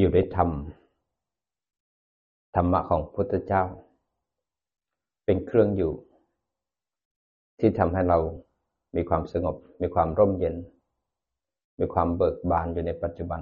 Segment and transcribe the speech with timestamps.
[0.00, 0.50] อยู่ด้วยธรรม
[2.56, 3.64] ธรรมะของพุทธเจ้า
[5.24, 5.92] เป็นเครื่องอยู่
[7.60, 8.18] ที่ทำให้เรา
[8.96, 10.56] มีความสงบ มีความร่มเย็น
[11.78, 13.40] มีความเบิกบานอยู่ในปัจจุบัน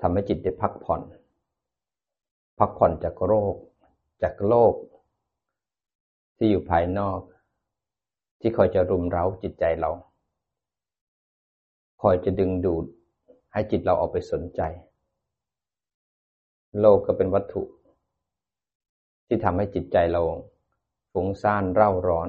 [0.00, 1.02] ทำให้จิตได้พักผ่อน
[2.58, 3.54] พักผ่อนจากโรค
[4.22, 4.74] จากโลก
[6.36, 7.20] ที่อยู่ภายนอก
[8.40, 9.90] ที่คอยจะรุมเร้าจิตใจเรา
[12.02, 12.84] คอยจะดึงดูด
[13.52, 14.62] ให้จิตเราออกไปสนใจ
[16.80, 17.62] โลกก็เป็นวัตถุ
[19.26, 20.22] ที่ทำให้จิตใจเรา
[21.12, 22.28] ฟุ้งซ่านเร่าร้อน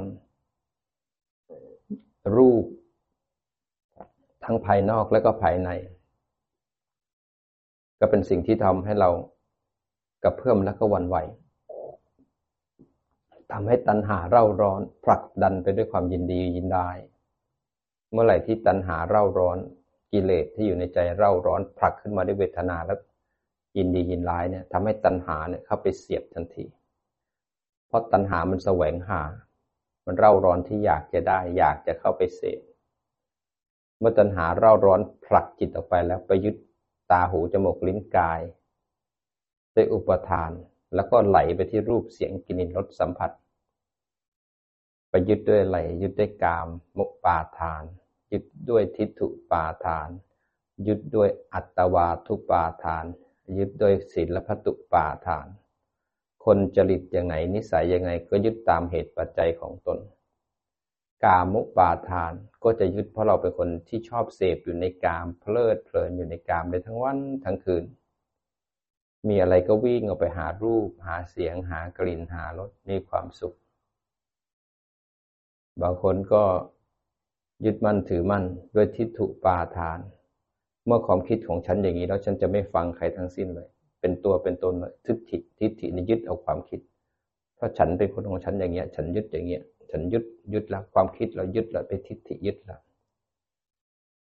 [2.35, 2.65] รูป
[4.43, 5.69] ทั้งภายนอกและก็ภายใน
[7.99, 9.09] ก็เป็นสิ่งที่ทำให้เรา
[10.23, 11.17] กระเพื่อมและก็วันไหว
[13.51, 16.89] ทำให้ตัณหาเร่าร้อนผลักดันไปด้วยความยินดียินได้
[18.11, 19.57] เมื่อไหร่ที่ตัณหาเร่าร้อน
[20.11, 22.99] กิเลสที่อยู่ในใจเร่าร้อนผลักขึ้นมาด้วยเวทนาแล้ว
[23.77, 26.65] ยินดียินร้ายเนี่ยทำให้ตัณหาเนี่ยเข้าไปเสียบทันที
[27.87, 29.21] เพราะตัณหามันแสวงหา
[30.05, 32.61] มันเร่าร้อนที่อยากจะได้ อยากจะเข้าไปเสพ
[33.99, 36.55] เมื่อตัณหาเร่าร้อนผลักจิตออกไปแล้วไปยึด
[37.11, 38.41] ตาหูจมูกลิ้นกาย
[39.75, 40.51] ด้วยอุปทาน
[40.95, 43.31] แล้วก็ไหลไปที่รูปเสียงกลิ่นรสสัมผัส
[45.09, 46.67] ไปยึดด้วยอะไรยึดด้วยกาม
[46.97, 47.83] มุปาทาน
[48.31, 50.09] ยึดด้วยทิฏฐุปาทาน
[50.87, 53.05] ยึดด้วยอัตวาทุปาทาน
[53.57, 55.47] ยึดโดยศีลพัตุปาทาน
[56.45, 59.99] คนจริตอย่างไหนนิสัยยังไงก็ยึดตามเหตุปัจจัยของตน
[61.23, 62.33] กามุปาทาน
[62.63, 67.83] ก็จะยึดเพราะเราเป็นคนที่ชอบเสพอยู่ในกามเพลิดเพลินอยู่ในกามเลยทั้งวันทั้งคืน
[69.27, 73.57] มีอะไรก็วิ่งออกไปหารูป หาเสียงหากลิ่นหารสมีความสุข
[75.81, 76.43] บางคนก็
[77.65, 78.43] ยึดมั่นถือมั่น
[78.75, 79.99] ด้วยทิฏฐุปาทาน
[80.89, 83.67] เมื่อความคิดของฉันอย่างนี้แล้วฉันจะไม่ฟังใครทั้งสิ้นเลย
[84.01, 86.79] เป็นตัวเป็นตนเลยทิฏฐิทิฏฐินี่ยึดเอาความคิด
[87.59, 90.23] ถ้าฉันเป็นคนของฉันอย่างเงี้ย ฉันยึดอย่างเงี้ย ฉันยึด
[90.53, 92.79] ยึดล้วความคิดเรายึดล้วไปทิฏฐิยึดล้ว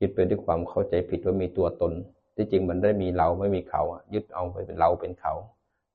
[0.00, 1.92] ยึดไปด้วยความเข้าใจผิดว่ามีตัวตน
[2.36, 5.34] ที่จริงมันได้มีเราไม่มีเขาอะ ยึดเอาไปเป็นเราเป็นเขา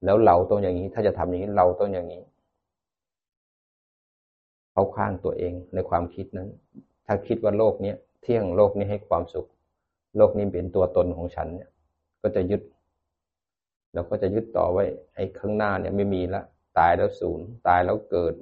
[0.06, 2.22] แล้วเราต้องอย่างนี้ ถ้าจะทำอย่างนี้เราต้องอย่างนี้
[4.72, 6.50] เขาข้างตัวเองในความคิดนั้น
[7.06, 9.48] ถ้าคิดว่าโลกนี้เที่ยงโลกนี้ให้ความสุข
[10.16, 11.70] โลกนี้เป็นตัวตนของฉันเนี่ย
[12.22, 12.62] ก็จะยึด
[13.94, 14.84] เราก็จะยึดต่อไว้
[15.16, 16.42] ไอ้ข้างหน้าเนี่ยไม่มีละ
[16.78, 18.34] ตายแล้วศูนย์ตายแล้วเกิด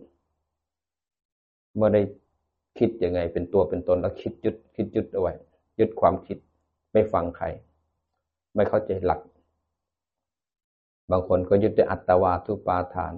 [1.76, 2.02] เมื่อได้
[2.80, 5.34] คิดยังไง เป็นตัวเป็นตนแล้วคิดยึด คิดยึดเอาไว้
[5.80, 6.38] ยึดความคิด
[6.94, 7.46] ไม่ฟังใคร
[8.56, 9.22] ไม่เข้าใจหลัก
[11.12, 13.14] บางคนก็ยึดด้วยอัตวาทุปาทาน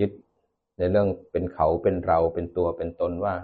[0.00, 0.12] ยึด
[0.78, 3.34] ในเรื่องเป็นเขาเป็นเราเป็นตัวเป็นตนว่า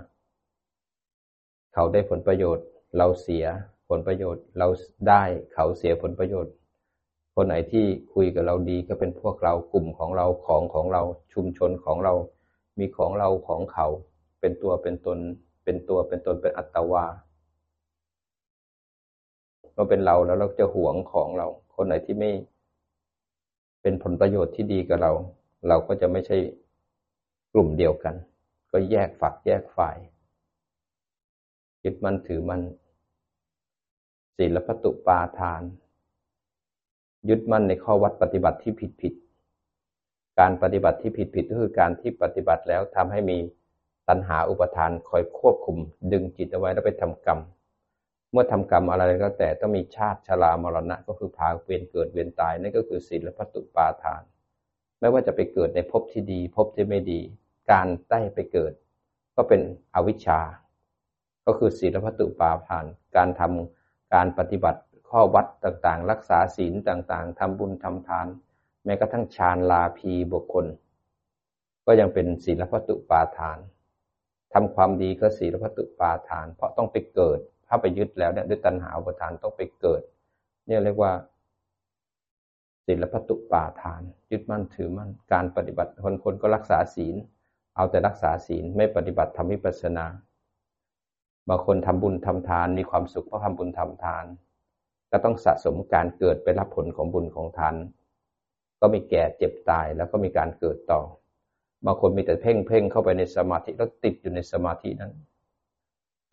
[1.81, 2.67] เขาได้ผลประโยชน์
[2.99, 3.45] เราเสีย
[3.89, 4.69] ผลประโยชน์ เรา
[5.09, 5.23] ได้
[5.55, 6.53] เขาเสียผลประโยชน์
[7.35, 7.85] คนไหนที่
[8.15, 11.03] คุยกับเราดีก็เป็นพวกเรากลุ่มของเราของของเรา
[11.33, 12.15] ชุมชนของเรา
[12.79, 13.87] มีของเราของเขา
[14.41, 15.19] เป็นตัวเป็นตน
[15.65, 17.07] เป็นตัวเป็นตนเป็นอัตวา
[19.75, 22.31] เราเป็นเราแล้วเราจะหวงของเรา คนไหนที่ไม่
[23.83, 25.13] เป็นผลประโยชน์ที่ดีกับเรา
[25.69, 26.37] เราก็จะไม่ใช่
[27.53, 28.15] กลุ่มเดียวกัน
[28.71, 29.99] ก็แยกฝักแยกฝ่าย
[31.85, 32.63] ยึดมั่นถือมั่น
[34.37, 35.63] ศีลพัตุปาทาน
[37.29, 39.15] ยึดมั่นในข้อวัดปฏิบัติที่ผิดผิด
[40.39, 43.39] การปฏิบัติที่ผิดผิดก็คือการที่ปฏิบัติแล้วทำให้มี
[44.09, 45.77] ตัณหาอุปทานคอยควบคุม
[46.13, 47.39] ดึงจิตเอาไว้แล้วไปทำกรรม
[48.33, 54.23] เมื่อทำกรรมอะไรก็แต่ต้องมีชาติชรามรณะก็คือพาเวียนเกิดเวียนตายนั่นก็คือศีลพัตุปาทาน
[55.01, 57.21] ไม่ว่าจะไปเกิดในภพที่ดีภพที่ไม่ดี
[57.71, 58.73] การได้ไปเกิด
[59.37, 59.61] ก็เป็น
[59.95, 60.41] อวิชชา
[61.51, 62.85] ก็คือศีลพัตุปาทาน
[63.17, 68.27] การทำการปฏิบัติข้อวัดต่างๆ รักษาศีลต่างๆทำบุญทำทาน
[68.85, 70.67] แม้กระทั่งฌานลาภีบุคคล
[71.87, 73.59] ก็ยังเป็นศีลพัตุปาทาน
[74.53, 80.03] ทำความดีก็ศีลพัตุปาทาน เพราะต้องไปเกิด ถ้าไปยึดแล้วเนี่ยด้วยตัณหาอุปทานต้องไปเกิด
[80.67, 81.13] เนี่ยเรียกว่า
[82.87, 87.15] ศีลพัตุปาทาน ยึดมั่นถือมั่นการปฏิบัติคนคนก็รักษาศีล
[87.77, 90.07] เอาแต่รักษาศีลไม่ปฏิบัติทำวิปัสสนา
[91.49, 94.25] บางคนทำบุญทำทานมีความสุขเพราะทำบุญทำทาน
[95.11, 97.75] ก็ต้องสะสมการเกิดไปรับผลของบุญของทาน
[98.81, 101.01] ก็มีแก่เจ็บตายแล้วก็มีการเกิดต่อ
[101.85, 105.13] บางคนมีแต่เพ่งเพ่งเข้าไปในสมาธิแล้วติดอยู่ในสมาธินั้น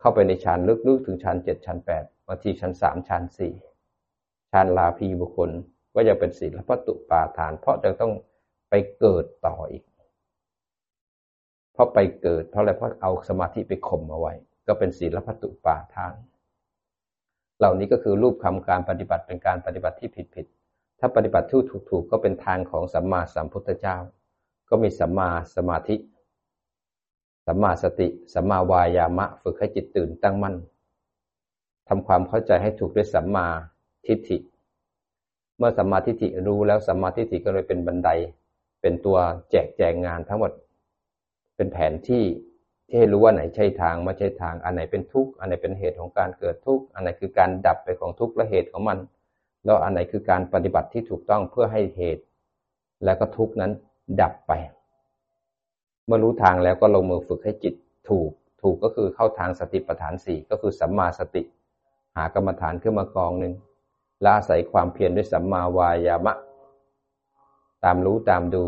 [0.00, 3.54] เข้าไปในฌานลึกๆถึงฌานเจ็ดฌานแปดบางทีฌานสามฌานสี่
[4.52, 5.50] ฌานลาภีบุคคล
[5.94, 8.12] ก็ยังเป็นศีลพัตุปาทาน เพราะจะต้อง
[8.70, 9.82] ไปเกิดต่ออีก
[11.72, 14.34] เพราะไปเกิดเพราะอะไรเพราะเอาสมาธิไปข่มเอาไว้
[14.66, 16.14] ก็เป็นศีลพัตุปาทาน
[17.58, 20.46] เหล่านี้ก็คือรูปคำการปฏิบัติเป็นการปฏิบัติที่ผิดผิด
[20.98, 23.96] ถ้าปฏิบัติที่ถูกถูกก็เป็นทางของสัมมาสัมพุทธเจ้า
[24.68, 25.96] ก็มีสัมมาสมาธิ
[27.46, 30.56] สัมมาสติ สัมมาวายามะ ฝึกให้จิตตื่นตั้งมั่น
[31.88, 33.46] ทำความเข้าใจให้ถูกด้วยสัมมา
[34.06, 34.38] ทิฏฐิ
[35.58, 38.10] เมื่อสัมมาทิฏฐิรู้แล้วสัมมาทิฏฐิก็เลยเป็นบันได
[38.80, 39.18] เป็นตัว
[39.50, 40.52] แจกแจงงานทั้งหมด
[41.56, 42.24] เป็นแผนที่
[42.86, 48.98] ที่ให้รู้ว่าไหนใช่ทางไม่ใช่ทาง อันไหนเป็นทุกข์ อันไหนเป็นเหตุของการเกิดทุกข์ อันไหนคือการดับไปของทุกข์และเหตุของมัน
[49.64, 52.22] แล้วอันไหนคือการปฏิบัติที่ถูกต้องเพื่อให้เหตุ
[53.04, 53.72] แล้วก็ทุกข์นั้น
[54.20, 54.52] ดับไป
[56.06, 57.74] เมื่อรู้ทางแล้วก็ลงมือฝึกให้จิต
[58.08, 58.30] ถูก
[58.62, 61.42] ถูกก็คือเข้าทางสติปัฏฐานสี่ก็คือสัมมาสติ
[62.16, 63.54] หากรรมฐานขึ้นมากองหนึ่ง
[64.24, 66.34] ละอาศัยความเพียรด้วยสัมมาวายามะ
[67.84, 68.64] ตามรู้ตามดู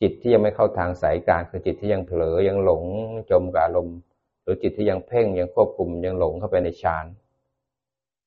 [0.00, 2.84] จิตที่ยังไม่เข้าทางสายกลางคือจิตที่ยังเผลอยังหลง
[3.30, 3.98] จมกับอารมณ์
[4.42, 7.06] หรือจิตที่ยังเพ่งยังควบคุมยังหลงเข้าไปในฌาน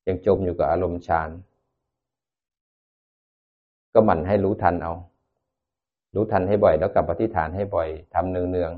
[0.08, 1.30] ยังจมอยู่กับอารมณ์ฌาน
[3.94, 4.94] ก็หมั่นให้รู้ทันเอา
[6.16, 8.72] รู้ทันให้บ่อยแล้วกลับปฏิฐานให้บ่อยทำเนืองเนือง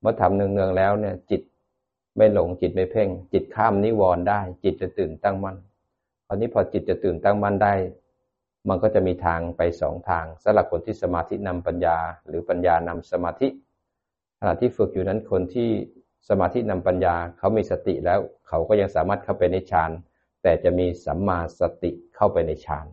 [0.00, 1.42] เมื่อทำเนืองเนืองแล้วเนี่ย จิต
[2.16, 5.56] ไม่หลงจิตไม่เพ่ง จิตข้ามนิวรณ์ได้ จิตจะตื่นตั้งมั่น
[6.26, 7.72] คราวนี้พอจิตจะตื่นตั้งมั่นได้
[8.68, 13.48] มันก็จะมีทางไปสองทางสำหรับคนที่สมาธินำปัญญา หรือปัญญานำสมาธิ
[14.38, 15.70] ขณะที่ฝึกอยู่นั้นคนที่
[16.28, 18.18] สมาธินำปัญญาเขามีสติแล้ว
[18.48, 19.90] เขาก็ยังสามารถเข้าไปในฌาน
[20.42, 22.86] แต่จะมีสัมมาสติเข้าไปในฌาน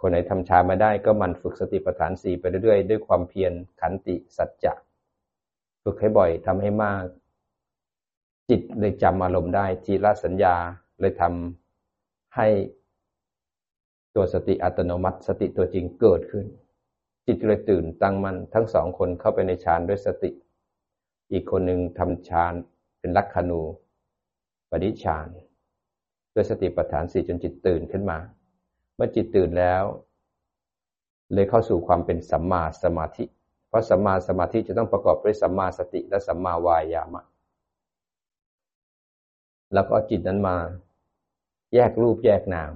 [0.00, 4.72] คนไหนทำฌานมาได้ก็มันฝึกสติปัฏฐานสี่ไปเรื่อยๆ ด้วยความเพียรขันติสัจจะ
[5.82, 7.04] ฝึกให้บ่อยทำให้มาก
[8.50, 10.54] จิตเลยจำอารมณ์ได้ทีละสัญญา
[11.00, 12.46] เลยทำให้
[14.14, 16.46] ตัวสติอัตโนมัติ สติตัวจริงเกิดขึ้น
[17.26, 20.30] จิตเลยตื่นตั้งมัน่นทั้งสองคนเข้าไปในฌานด้วยสติ
[21.32, 22.52] อีกคนหนึ่งทำฌาน
[22.98, 23.60] เป็นลักขณู
[24.70, 25.26] ปฏิฌาน
[26.34, 28.18] ด้วยสติปัฏฐานสี่จนจิตตื่นขึ้นมา
[28.94, 29.84] เมื่อจิตตื่นแล้ว
[31.32, 33.24] เลยเข้าสู่ความเป็นสัมมาสมาธิ
[33.68, 37.24] เพราะสัมมาสมาธิจะต้องประกอบด้วยสัมมาสติและสัมมาวายามะ
[39.74, 40.56] แล้วก็จิตนั้นมา
[41.74, 42.72] แยกรูปแยกนาม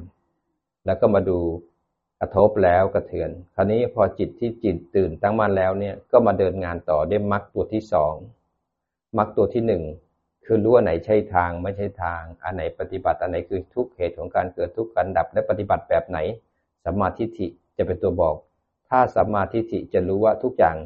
[0.86, 1.38] แล้วก็มาดู
[2.20, 8.14] กระทบแล้วกระเทือน คราวนี้พอจิตที่จิตตื่นตั้งมั่นแล้วเนี่ยก็มาเดินงานต่อได้มรรคตัวที่สอง
[9.18, 9.82] มรรคตัวที่หนึ่ง
[10.44, 16.18] คือรู้ว่าไหนใช่ทางไม่ใช่ทาง อันไหนปฏิบัติอันไหนคือทุกเหตุของการเกิดทุกการดับและปฏิบัติแบบไหน
[16.84, 17.46] สัมมาทิฏฐิ
[17.76, 18.36] จะเป็นตัวบอก
[18.88, 20.76] ถ้าสัมมาทิฏฐิจะรู้ว่าทุกอย่าง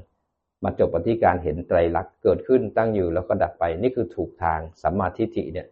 [0.64, 5.66] มาจบปฏิการเห็นไตรลักษณ์เกิดขึ้นตั้งอยู่แล้วก็ดับไปนี่คือถูกทางสัมมาทิฏฐิเนี่ย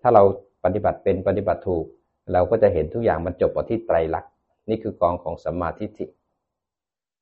[0.00, 0.22] ถ้าเรา
[0.64, 1.86] ปฏิบัติเป็นปฏิบัติถูก
[2.32, 4.32] เราก็จะเห็นทุกอย่างมันจบที่ไตรลักษณ์
[4.68, 6.06] นี่คือกองของสัมมาทิฏฐิ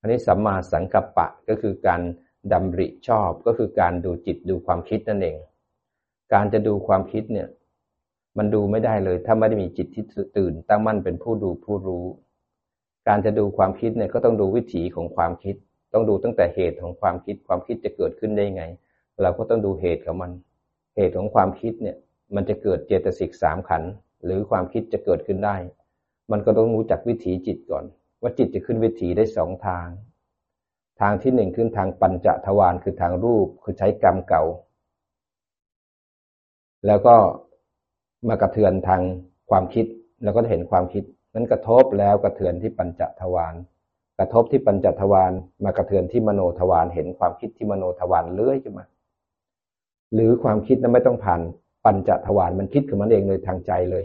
[0.00, 2.00] อันนี้สัมมาสังกัปปะก็คือการ
[2.52, 5.36] ดำริชอบก็คือการดูจิตดูความคิดนั่นเอง
[6.32, 7.48] การจะดูความคิดเนี่ย
[8.38, 10.04] มันดูไม่ได้เลย ถ้าไม่ได้มีจิตที่
[10.36, 12.06] ตื่น ตั้งมั่นเป็นผู้ดูผู้รู้
[13.08, 15.56] การจะดูความคิดเนี่ยก็ต้องดูวิถีของความคิด
[15.92, 18.64] ต้องดูตั้งแต่เหตุของความคิด ความคิดจะเกิดขึ้นได้ไง
[19.22, 20.32] เราก็ต้องดูเหตุของมัน
[20.96, 21.96] เหตุของความคิดเนี่ย
[22.34, 23.90] มันจะเกิดเจตสิกสามขันธ์
[24.24, 25.56] หรือความคิดจะเกิดขึ้นได้
[26.30, 27.84] มันก็ต้องรู้จักวิถีจิตก่อน
[28.22, 29.88] ว่าจิตจะขึ้นวิถีได้สองทาง
[31.00, 34.42] ทางที่หนึ่งขึ้นทางปัญจทวารคือทางรูปคือใช้กรรมเก่า
[36.86, 37.16] แล้วก็
[38.28, 39.02] มากระเทือนทาง
[39.50, 39.86] ความคิด
[40.24, 43.54] แล้วก็เห็นความคิดนั้นกระทบแล้วกระเทือนที่ปัญจทวาร
[44.18, 45.32] กระทบที่ปัญจทวาร
[45.64, 48.86] มากระเทือนที่มโนทวารเห็นความคิดที่มโนทวารเลื้อยขึ้นมา
[50.14, 51.40] หรือความคิดนั้นไม่ต้องผ่าน
[51.84, 54.04] ปัญจทวารมันคิดขึ้นมันเองเลยทางใจเลย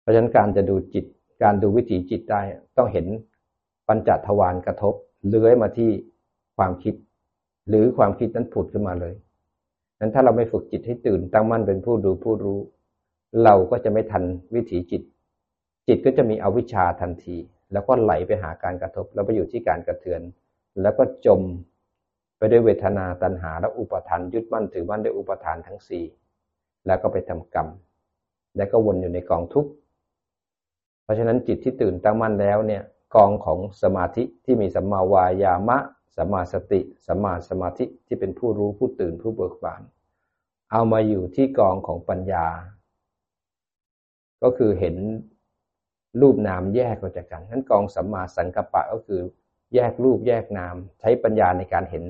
[0.00, 1.04] เพราะฉะนั้นการจะดูจิต
[1.42, 2.40] การดูวิถีจิตได้
[2.76, 3.06] ต้องเห็น
[3.88, 4.94] ปัญจทวารกระทบ
[5.28, 5.90] เลื้อยมาที่
[6.56, 6.94] ความคิด
[7.68, 9.14] หรือความคิดนั้นผุดขึ้นมาเลย
[10.00, 12.58] นั้นถ้าเราไม่ฝึกจิตให้ตื่นตั้งมั่นเป็นผู้ดูผู้รู้
[13.44, 15.02] เราก็จะไม่ทันวิถีจิต
[15.88, 17.36] จิตก็จะมีอวิชชาทันที
[17.72, 20.22] แล้วก็ไหลไปหาการกระทบ แล้วไปอยู่ที่การกระเทือน
[20.82, 21.40] แล้วก็จม
[22.40, 26.04] ไปด้วยเวทนาตัณหาและอุปทานยึดมั่นถือมั่นด้วยอุปทานทั้งสี่
[26.86, 27.68] แล้วก็ไปทำกรรม
[28.56, 29.70] แล้วก็วนอยู่ในกองทุกข์
[31.02, 32.82] เพราะฉะนั้นจิตที่ตื่นตั้งมั่นแล้วเนี่ย
[33.14, 35.78] กองของสมาธิที่มีสัมมาวายามะ
[36.16, 39.82] สัมมาสติสัมมาสมาธิที่เป็นผู้รู้ผู้ตื่นผู้เบิกบาน
[40.72, 42.46] เอามาอยู่ที่กองของปัญญา
[44.42, 44.96] ก็คือเห็น
[46.20, 49.20] รูปนามแยกออกจากกันนั้นกองสัมมาสังกัปปะก็คือ
[49.74, 52.04] แยกรูปแยกนาม ใช้ปัญญาในการเห็น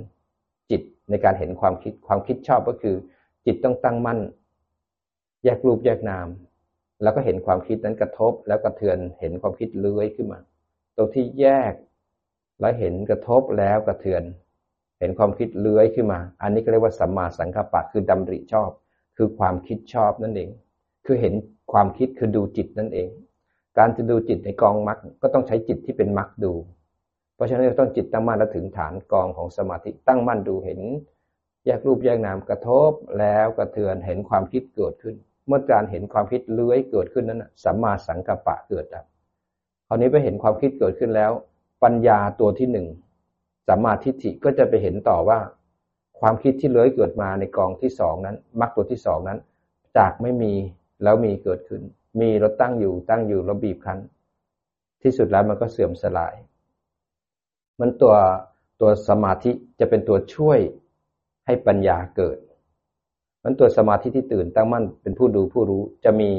[0.71, 2.97] จิตในการเห็นความคิดความคิดชอบก็คือ
[3.47, 4.21] จิตต้องตั้งมั่น
[5.45, 6.29] แยกรูปแยกนาม
[7.03, 10.39] แล้วก็เห็นความคิดนั้นกระทบ แล้วกระเทือนเห็นความคิดเลื้อยขึ้นมา
[10.97, 11.75] ตรงที่แยก
[12.61, 14.23] แล้วเห็นกระทบแล้วกระเทือน
[15.01, 18.71] เห็นความคิดเลื้อยขึ้นมา อันนี้ก็เรียกว่าสัมมาสังกัปปะคือดำริชอบ
[19.17, 20.51] คือความคิดชอบนั่นเอง
[21.07, 21.35] คือเห็น
[21.73, 23.09] ความคิดคือดูจิตนั่นเอง
[23.79, 26.53] การจะดูจิตในกองมรรคก็ต้องใช้จิตที่เป็นมรรคดู
[27.41, 30.81] ราะฉะนั้นเราต้องจิตตั้งมั่นแล้วถึงฐานกองของสมาธิตั้งมั่นดูเห็น
[31.67, 35.17] แยกรูปแยกนามกระทบแล้วกระเทือนเห็นความคิดเกิดขึ้น
[35.47, 39.05] เมื่อการเห็นความคิดเลื้อยเกิดขึ้นนั้นสัมมาสังกัปปะเกิดดับ
[39.87, 41.31] คราวนี้ไปเห็นความคิดเกิดขึ้นแล้ว
[41.83, 42.87] ปัญญาตัวที่หนึ่ง
[43.69, 45.39] สัมมาทิฏฐิก็จะไปเห็นต่อว่า
[46.21, 49.39] ความคิดที่เลื้อยเกิดมาในกองที่สองนั้นมรรคตัวที่สองนั้น
[49.97, 50.55] จากไม่มี
[51.03, 51.83] แล้วมีเกิดขึ้น
[52.21, 53.99] มีแล้วตั้งอยู่ตั้งอยู่แล้วบีบคั้น
[55.03, 56.35] ที่สุดแล้วมันก็เสื่อมสลาย
[57.81, 58.15] มันตัว
[58.81, 60.59] ตัวสมาธิจะเป็นตัวช่วย
[61.47, 62.39] ให้ปัญญาเกิด
[63.45, 66.31] มันตัวสมาธิที่ตื่นตั้งมั่นเป็นผู้ดูผู้รู้จะมี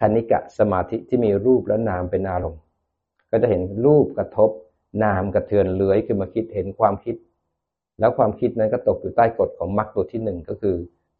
[0.00, 2.62] คณิกะสมาธิที่มีรูปและนามเป็นอารมณ์
[3.30, 4.50] ก็จะเห็นรูปกระทบ
[5.04, 7.16] นามกระเทือนเลื้อยขึ้นมาคิดเห็นความคิด
[8.00, 10.76] แล้วความคิดนั้นก็ตกอยู่ใต้กฎของมรรคตัวที่หนึ่งก็คือ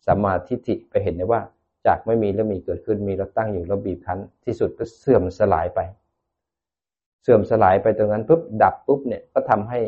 [0.09, 1.41] สมาธิิไปเห็นได้ว่า
[1.87, 5.81] จากไม่มีแล้วมีเกิดขึ้นมีแล้วตั้งอยู่แล้วบีบคั้นที่สุดก็เสื่อมสลายไป
[7.23, 9.81] เสื่อมสลายไปตรงนั้นปุ๊บดับปุ๊บเนี่ยก็ทำให้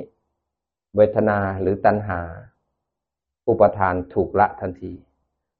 [0.96, 2.20] เวทนาหรือตัณหา
[3.48, 4.92] อุปทานถูกละทันที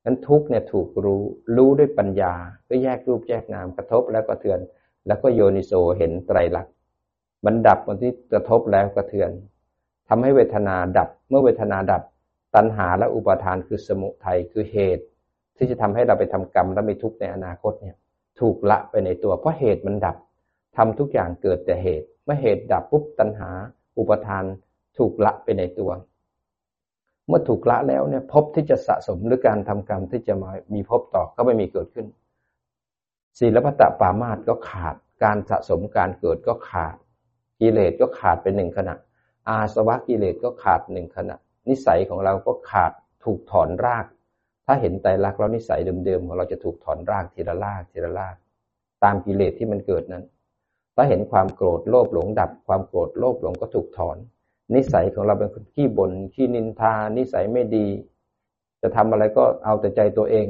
[0.05, 1.23] นั้นทุกเนี่ยถูกรู้
[1.57, 2.35] รู้ด้วยปัญญา
[2.69, 4.61] ก็แยกรูปแยกนามกระทบแล้วกระเทือน
[5.07, 6.75] แล้วก็โยนิโสเห็นไตรลักษณ์
[7.45, 9.31] มันดับตอนที่กระทบแล้วกระเทือน
[10.09, 12.03] ทำให้เวทนาดับ เมื่อเวทนาดับ
[12.55, 15.05] ตัณหาและอุปาทานคือสมุทัยคือเหตุ
[15.57, 17.97] ที่จะทำให้เราไปทำกรรมและมีทุกข์ในอนาคตเนี่ย
[18.41, 20.17] ถูกละไปในตัวเพราะเหตุมันดับ
[20.77, 23.51] ทำทุกอย่างเกิดแต่เหตุ เมื่อเหตุดับปุ๊บตัณหา
[23.99, 24.45] อุปทาน
[24.99, 25.91] ถูกละไปในตัว
[27.27, 32.07] เมื่อถูกละแล้วเนี่ยพบที่จะสะสมหรือการทำกรรมที่จะมามีพบต่อก็ไม่มีเกิดขึ้น
[33.39, 36.97] ศีลพัตตปามาตก็ขาด การสะสมการเกิดก็ขาด
[37.61, 38.95] กิเลสก็ขาดไปหนึ่งขณะ
[39.49, 41.37] อาสวะกิเลสก็ขาดหนึ่งขณะ
[41.69, 42.93] นิสัยของเราก็ขาด
[43.25, 44.07] ถูกถอนราก
[44.67, 48.37] ถ้าเห็นไตรลักษณ์แล้วนิสัยเดิมๆของเราจะถูกถอนรากทีละรากทีละราก
[49.05, 50.25] ตามกิเลสที่มันเกิดนั้น
[50.97, 54.17] ถ้าเห็นความโกรธโลภหลงดับ ความโกรธโลภหลงก็ถูกถอน
[54.75, 57.87] นิสัยของเราเป็นคนขี้บน่นขี้นินทา นิสัยไม่ดี
[58.83, 60.47] จะทำอะไรก็เอาแต่ใจตัวเอง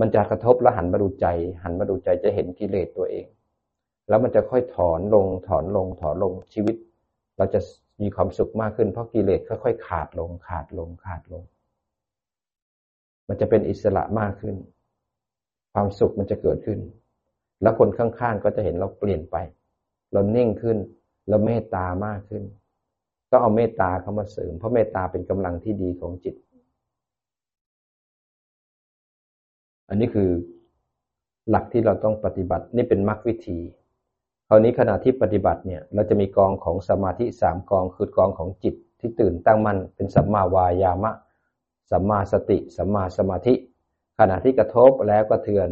[0.00, 1.26] มันจะกระทบแล้วหันมาดูใจ
[1.62, 3.26] หันมาดูใจจะเห็นกิเลสตัวเอง
[4.08, 6.76] แล้วมันจะค่อยถอนลงถอนลงถอนลงชีวิต
[7.36, 7.60] เราจะ
[8.02, 11.42] มีความสุขมากขึ้นเพราะกิเลสค่อยๆขาดลงขาดลงขาดลง
[13.28, 14.56] มันจะเป็นอิสระมากขึ้น
[15.72, 16.78] ความสุขมันจะเกิดขึ้น
[17.62, 19.36] แล้วคนข้างๆก็จะเห็นเราเปลี่ยนไป
[20.12, 20.76] เราเน่งขึ้น
[21.28, 22.42] เราเมตตามากขึ้น
[23.30, 26.34] ก็เอาเมตตาเข้ามาเสริม เพราะเมตตาเป็นกำลังที่ดีของจิต
[29.88, 30.30] อันนี้คือ
[31.50, 33.58] หลักที่เราต้องปฏิบัตินี่เป็นมรรควิธี
[34.48, 41.12] คราวนี้ขณะที่ปฏิบัติเนี่ยเราจะมีกองของสมาธิสามกองคือกองของจิตที่ตื่นตั้งมั่นเป็นสัมมาวายามะ
[41.90, 43.54] สัมมาสติสัมมาสมาธิ
[44.18, 45.68] ขณะที่กระทบแล้วก็เทือน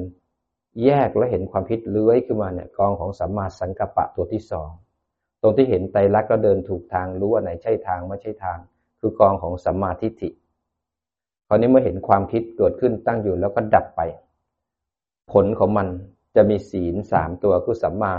[0.84, 4.70] แยกและเห็นความพิษเลื้อยขึ้นมาเนี่ยกองของสัมมาสังกัปปะตัวที่สอง
[5.42, 8.58] ตรงที่เห็นไตรลักษณ์ก็เดินถูกทางรู้ว่าไหนใช่ทางไม่ใช่ทาง
[9.00, 10.30] คือกองของสัมมาทิฏฐิ
[11.46, 14.00] คราวนี้เมื่อเห็นความคิดเกิดขึ้นตั้งอยู่แล้วก็ดับไป
[15.32, 15.88] ผลของมัน
[16.36, 18.14] จะมีศีลสามตัวคือสัมมา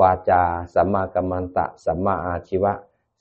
[0.00, 0.42] วาจา
[0.74, 2.72] สัมมากัมมันตะสัมมาอาชีวะ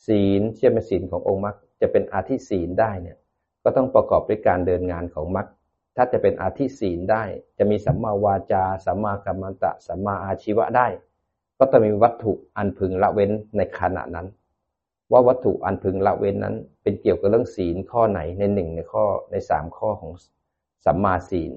[0.07, 3.17] ศีลเชื่อเป็นศีลขององค์มรรคจะเป็นอาทิศีลได้เนี่ย
[3.63, 5.47] ก็ต้องประกอบด้วยการเดินงานของมรรค
[5.95, 7.23] ถ้าจะเป็นอาทิศีลได้
[7.57, 10.87] จะมีสัมมาวาจา สัมมากัมมันตะ สัมมาอาชีวะได้
[11.57, 14.27] ก็ต้องมีวัตถุอันพึงละเว้นในขณะนั้น
[15.11, 20.13] ว่าวัตถุอันพึงละเว้นนั้น เป็นเกี่ยวกับเรื่องศีลข้อไหนในหนึ่งในข้อในสามข้อของ
[20.85, 21.53] สัมมาศีล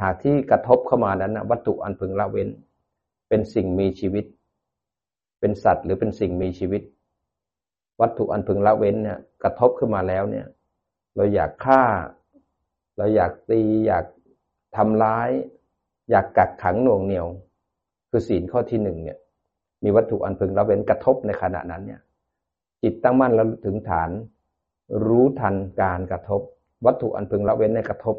[0.00, 2.48] หากที่กระทบเข้ามานั้นนะวัตถุอันพึงละเว้น
[3.28, 4.24] เป็นสิ่งมีชีวิต
[5.40, 6.82] เป็นสัตว์หรือเป็นสิ่งมีชีวิต
[8.00, 10.46] วัตถุอันพึงละเว้นเนี่ยกระทบขึ้นมาแล้วเนี่ย
[11.16, 11.82] เราอยากฆ่า
[12.96, 14.04] เราอยากตีอยาก
[14.76, 15.30] ทำร้าย
[16.10, 17.26] อยากกักขังหน่วงเหนียว
[18.10, 19.18] คือศีลข้อที่หนึ่งเนี่ย
[19.84, 22.00] มีวัตถุอันพึงละเว้นกระทบในขณะนั้นเนี่ย
[22.82, 24.10] จิตตั้งมั่นแล้วถึงฐาน
[25.06, 26.40] รู้ทันการกระทบ
[26.86, 28.16] วัตถุอันพึงละเว้นในกระทบ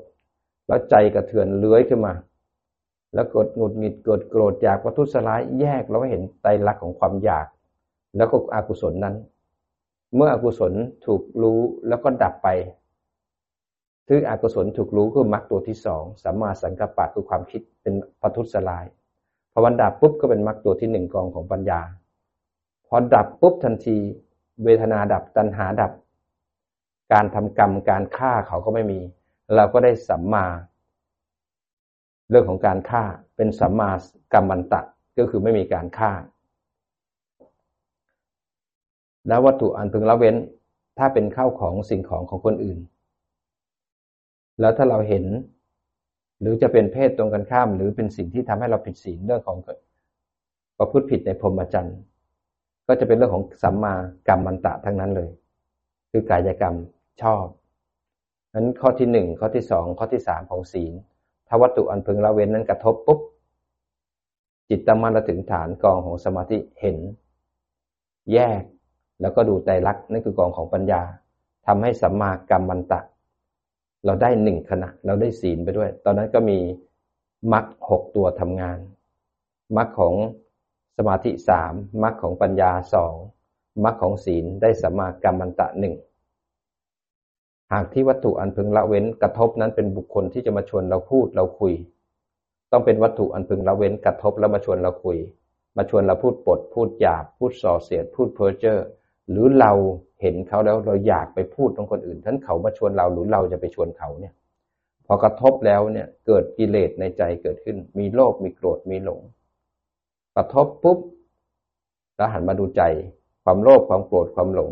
[0.68, 2.14] แล้วใจกระเทือนเลื้อยขึ้นมา
[3.14, 7.48] แล้วกดหงุดหงิดเกิดโกรธอยากวัตถุสลายแยกเราก็เห็นไตรลักษณ์ของความอยาก
[8.18, 9.16] แล้วก็อกุศลนั้น
[10.16, 10.74] เมื่ออกุศล
[11.06, 12.48] ถูกรู้แล้วก็ดับไป
[14.08, 18.86] คืออกุศลถูกรู้คือมรรคตัวที่สองสัมมาสังกัปปะคือความคิดเป็นปัทุสลาย
[19.52, 21.82] พอมันดับปุ๊บก็เป็นมรรคตัวที่หนึ่งกองของปัญญา
[22.88, 23.98] พอดับปุ๊บทันที
[24.64, 25.92] เวทนาดับตัณหาดับ
[27.14, 29.00] การทำกรรมการฆ่าเขาก็ไม่มี
[29.56, 30.46] เราก็ได้สัมมา
[32.30, 33.04] เรื่องของการฆ่า
[33.36, 33.90] เป็นสัมมา
[34.34, 34.82] กรรมันตะ
[35.18, 36.12] ก็คือไม่มีการฆ่า
[39.28, 40.36] แล้ววัตถุอันพึงละเว้น
[40.98, 42.80] ถ้าเป็นข้าวของสิ่งของของคนอื่น
[44.60, 45.26] แล้วถ้าเราเห็น
[46.42, 49.58] หรือจะเป็นเพศตรงกันข้าม หรือเป็นสิ่งที่ทำให้เราผิดศีลเรื่องของ
[50.78, 51.98] ประพฤติผิดในพรหมจรรย์
[52.88, 53.94] ก็จะเป็นเรื่องของสัมมา
[54.28, 55.30] กรรมมันตะทั้งนั้นเลย
[56.12, 56.76] คือกายกรรม
[57.22, 57.46] ชอบ
[58.56, 60.94] นั้นข้อที่หนึ่งข้อที่สองข้อที่สามของศีล
[61.48, 63.20] ถ้าวัตถุอันพึงละเว้นนั้นกระทบปุ๊บ
[64.70, 66.98] จิตตมันระถึงฐานกองของสมาธิเห็น
[68.34, 68.62] แยก
[69.22, 71.02] แล้วก็ดูใจรักนั่นคือกองของปัญญา
[71.68, 73.00] ทำให้สัมมากรรมมันตะ
[74.08, 76.60] เราได้หนึ่งขณะ เราได้ศีลไปด้วย ตอนนั้นก็มี
[77.54, 78.80] มรรคหกตัวทำงาน
[79.78, 80.16] มรรคของ
[80.98, 81.74] สมาธิสาม
[82.04, 83.14] มรรคของปัญญาสอง
[83.84, 85.96] มรรคของศีลได้สัมมากรรมมันตะหนึ่ง
[87.72, 91.74] หากที่วัตถุอันพึงละเว้นกระทบนั้นเป็นบุคคลที่จะมาชวนเราพูดเราคุย
[92.72, 95.18] ต้องเป็นวัตถุอันพึงละเว้นกระทบแล้วมาชวนเราคุย
[95.78, 98.80] มาชวนเราพูดปด พูดหยาบ พูดส่อเสียด พูดเพ้อเจ้อ
[99.30, 99.74] หรือเรา
[100.22, 104.34] เห็นเขาแล้วเราอยากไปพูดตรงคนอื่นท่านเขามาชวนเราหรือเราจะไปชวนเขาเนี่ย
[105.06, 109.22] พอกระทบแล้วเนี่ยเกิดกิเลสในใจเกิดขึ้น มีโลภมีโกรธมีหลง
[110.36, 111.00] กระทบปุ๊บ
[112.18, 112.82] แล้วหันมาดูใจ
[113.44, 114.72] ความโลภความโกรธความหลง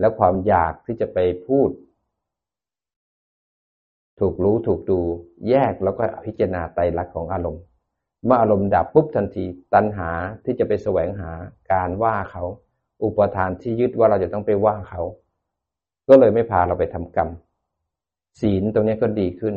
[0.00, 1.70] และความอยากที่จะไปพูด
[4.20, 5.00] ถูกรู้ถูกดู
[5.48, 7.62] แยกแล้วก็พิจารณาไตรลักษณ์ของอารมณ์
[8.24, 10.10] เมื่ออารมณ์ดับปุ๊บทันที ตัณหา
[10.44, 11.30] ที่จะไปแสวงหา
[11.72, 12.44] การว่าเขา
[13.04, 15.02] อุปทานที่ยึดว่าเราจะต้องไปว่าเขา
[16.08, 17.28] ก็เลยไม่พาเราไปทำกรรม
[18.40, 19.54] ศีลตรงนี้ก็ดีขึ้น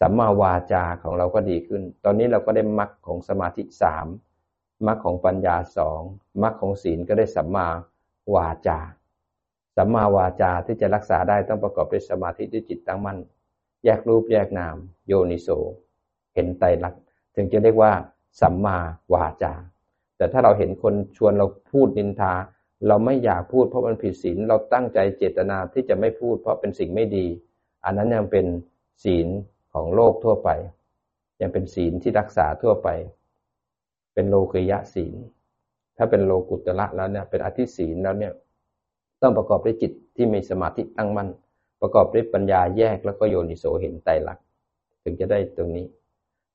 [0.00, 4.06] สัมมาวาจาของเราก็ดีขึ้น ตอนนี้เราก็ได้มรรคของสมาธิสาม
[4.86, 6.00] มรรคของปัญญาสอง
[6.42, 7.66] มรรคของศีลก็ได้สัมมา
[8.34, 8.78] วาจา
[9.76, 13.18] สัมมาวาจาที่จะรักษาได้ต้องประกอบด้วยสมาธิด้วยจิตตั้งมั่น
[13.84, 15.48] แยกรูปแยกนาม โยนิโส
[16.34, 17.02] เห็นไตรลักษณ์
[17.34, 17.92] ถึงจะเรียกว่า
[18.40, 18.76] สัมมา
[19.14, 19.52] วาจา
[20.16, 22.32] แต่ถ้าเราเห็นคนชวนเราพูดนินทา
[22.86, 27.26] เราไม่อยากพูดเพราะมันผิดศีลเราตั้งใจเจตนาที่จะไม่พูดเพราะเป็นสิ่งไม่ดี
[27.84, 28.46] อันนั้นยังเป็น
[29.04, 29.28] ศีล
[29.72, 30.50] ของโลกทั่วไป
[31.40, 32.88] ยังเป็นศีลที่รักษาทั่วไป
[34.14, 35.14] เป็นโลกิยะศีล
[35.96, 38.32] ถ้าเป็นโลกุตละแล้วเนี่ยเป็นอธิศีลแล้วเนี่ย
[39.22, 41.28] ต้องประกอบด้วยจิตที่มีสมาธิตั้งมั่น
[41.80, 44.44] ประกอบด้วยปัญญาแยกแล้วก็โยนิโสเห็นไตรลักษณ์
[45.04, 45.86] ถึงจะได้ตรงนี้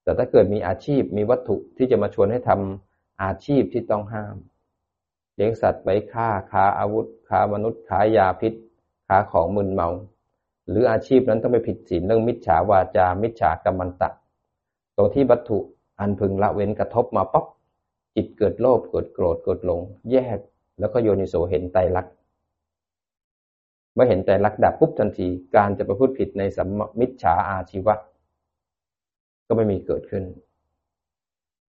[0.04, 4.36] แต่ถ้าเกิดมีอาชีพมีวัตถุที่จะมาชวนให้ทำอาชีพที่ต้องห้าม
[5.40, 8.54] เลี้ยงสัตว์ไปฆ่าค้าอาวุธค้ามนุษย์ค้ายาพิษ
[9.08, 9.90] ค้าของมึนเมา
[10.70, 14.10] หรืออาชีพนั้นต้องไปผิดศีลเรื่องมิจฉาวาจา มิจฉากรรมันตะ
[14.96, 15.60] ตรงที่วัตถุ
[16.00, 17.46] อันพึงละเว้นกระทบมาป๊อก
[18.16, 20.40] จิตเกิดโลภเกิดโกรธเกิดหลง แยก
[20.80, 22.14] แล้วก็โยนิโสเห็นไตรลักษณ์
[23.94, 27.96] เมื่อเห็นใจรักดับปุ๊บทันที การจะประพฤติผิดในสัมมิจฉาอาชีวะ
[29.48, 30.24] ก็ไม่มีเกิดขึ้น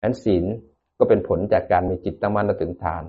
[0.02, 0.44] อันศีล
[0.98, 3.04] ก็เป็นผลจากการมีจิตตั้งมั่นและถึงฐาน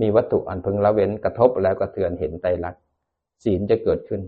[0.00, 2.82] มีวัตถุอันพึงละเว้นกระทบแล้วกระเทือนเห็นใจรักษณ์
[3.44, 4.22] ศีลจะเกิดขึ้น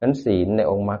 [0.00, 1.00] นั้นศีลในองค์มรร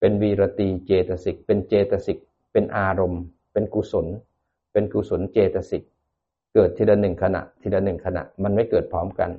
[0.00, 2.18] เป็นวีรตีเจตสิก เป็นเจตสิก
[2.52, 4.06] เป็นอารมณ์ เป็นกุศล
[4.72, 5.82] เป็นกุศลเจตสิก
[6.54, 9.30] เกิดทีละหนึ่งขณะ ทีละหนึ่งขณะ มันไม่เกิดพร้อมกัน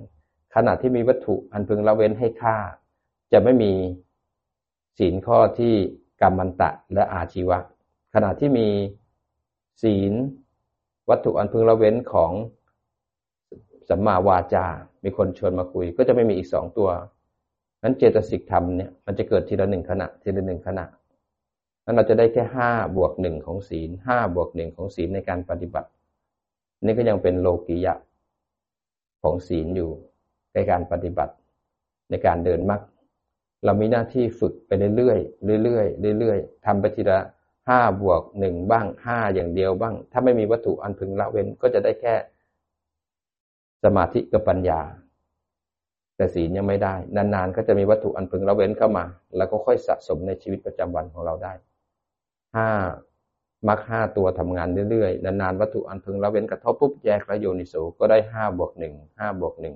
[0.56, 2.58] ขณะที่มีวัตถุอันพึงละเว้นให้ค่า
[3.32, 3.74] จะไม่มี
[4.98, 5.74] ศีลข้อที่
[6.22, 7.60] กรรมันตะและอาชีวะ
[8.14, 8.68] ขณะที่มี
[9.82, 10.14] ศีล
[11.10, 12.32] วัตถุอันพึงละเว้นของ
[13.90, 14.66] สัมมาวาจา
[15.04, 16.90] มีคนชวนมาคุย ก็จะไม่มีอีกสองตัว
[17.84, 20.86] นั้นเจตสิกธรรมเนี่ยมันจะเกิดทีละหนึ่งขณะ ทีละหนึ่งขณะ
[21.86, 25.90] นั้นเราจะได้แค่ห้าบวกหนึ่งของศีลห้าบวกหนึ่งของศีลในการปฏิบัติ
[26.84, 27.94] นี่ก็ยังเป็นโลกิยะ
[29.22, 29.92] ของศีลอยู่
[30.54, 31.34] ในการปฏิบัติ
[32.10, 32.82] ในการเดินมรรค
[33.66, 35.84] เรามีหน้าที่ฝึกไปเรื่อยๆเรื่อ
[36.16, 37.20] ยๆเรื่อยๆทำไปทีละ
[37.70, 42.14] ห้าบวกหนึ่งบ้างห้าอย่างเดียวบ้าง ถ้าไม่มีวัตถุอันพึงละเว้นก็จะได้แค่
[43.84, 44.82] สมาธิกับปัญญา
[46.16, 49.06] แต่ศีลยังไม่ได้ นานๆ ก็จะมีวัตถุอันพึงละเว้นเข้ามา
[49.38, 51.54] แล้วก็ค่อยสะสมในชีวิตประจำวันของเราได้
[52.56, 52.70] ห้า
[53.68, 59.76] มักห้าตัวทำงานเรื่อยๆ นานๆ วัตถุอันพึงละเว้นกระทบปุ๊บแยกระโยนิโสก็ได้ห้าบวกหนึ่งห้าบวกหนึ่ง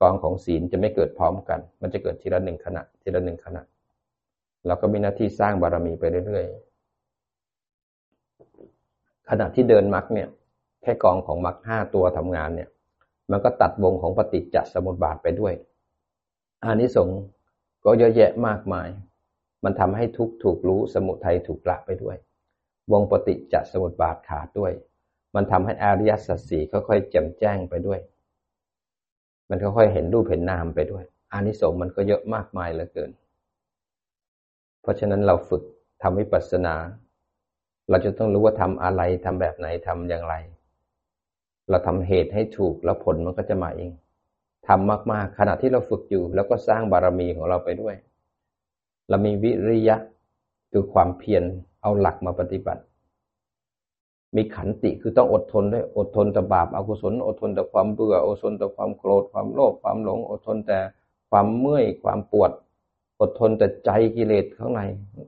[0.00, 3.62] กองของศีลจะไม่เกิดพร้อมกัน มันจะเกิดทีละหนึ่งขณะ ทีละหนึ่งขณะ
[4.66, 10.28] เราก็มีหน้าที่สร้างบารมีไปเรื่อยๆ ขณะที่เดินมรรคเนี่ย
[10.82, 12.68] แค่กองของมรรคห้าตัวทำงานเนี่ย
[13.30, 15.54] มันก็ตัดวงของปฏิจจสมุปบาทไปด้วย
[16.64, 17.18] อานิสงส์
[17.84, 18.88] ก็เยอะแยะมากมาย
[19.64, 22.16] มันทำให้ทุกถูกรู้สมุทัยถูกละไปด้วย
[22.92, 24.72] วงปฏิจจสมุปบาทขาดด้วย
[25.34, 28.00] มันทำให้อริยสัจสี่ค่อยๆแจ่มแจ้งไปด้วย
[29.50, 33.10] มันค่อยๆเห็นรูปเห็นนามไปด้วยอานิสงส์มันก็เยอะมากมายเหลือเกิน
[34.82, 35.62] เพราะฉะนั้นเราฝึก
[36.02, 36.74] ทำวิปัสสนา
[37.90, 40.34] เราจะต้องรู้ว่าทำอะไรทำแบบไหนทำอย่างไร
[41.70, 43.90] เราทำเหตุให้ถูกแล้วผลมันก็จะมาเอง
[44.66, 47.94] ทำมากๆ ขณะที่เราฝึกอยู่ แล้วก็สร้างบารมีของเราไปด้วย
[49.08, 49.96] เรามีวิริยะ
[50.72, 51.42] คือความเพียร
[51.82, 52.82] เอาหลักมาปฏิบัติ
[54.36, 60.78] มีขันติคือต้องอดทนด้วยอดทนต่อบาปอกุศลอดทนต่อความเบื่ออดทนต่อความโกรธความโลภความหลง อดทนแต่
[61.30, 62.50] ความเมื่อยความปวด
[63.20, 64.80] อดทนแต่ใจกิเลสข้างใน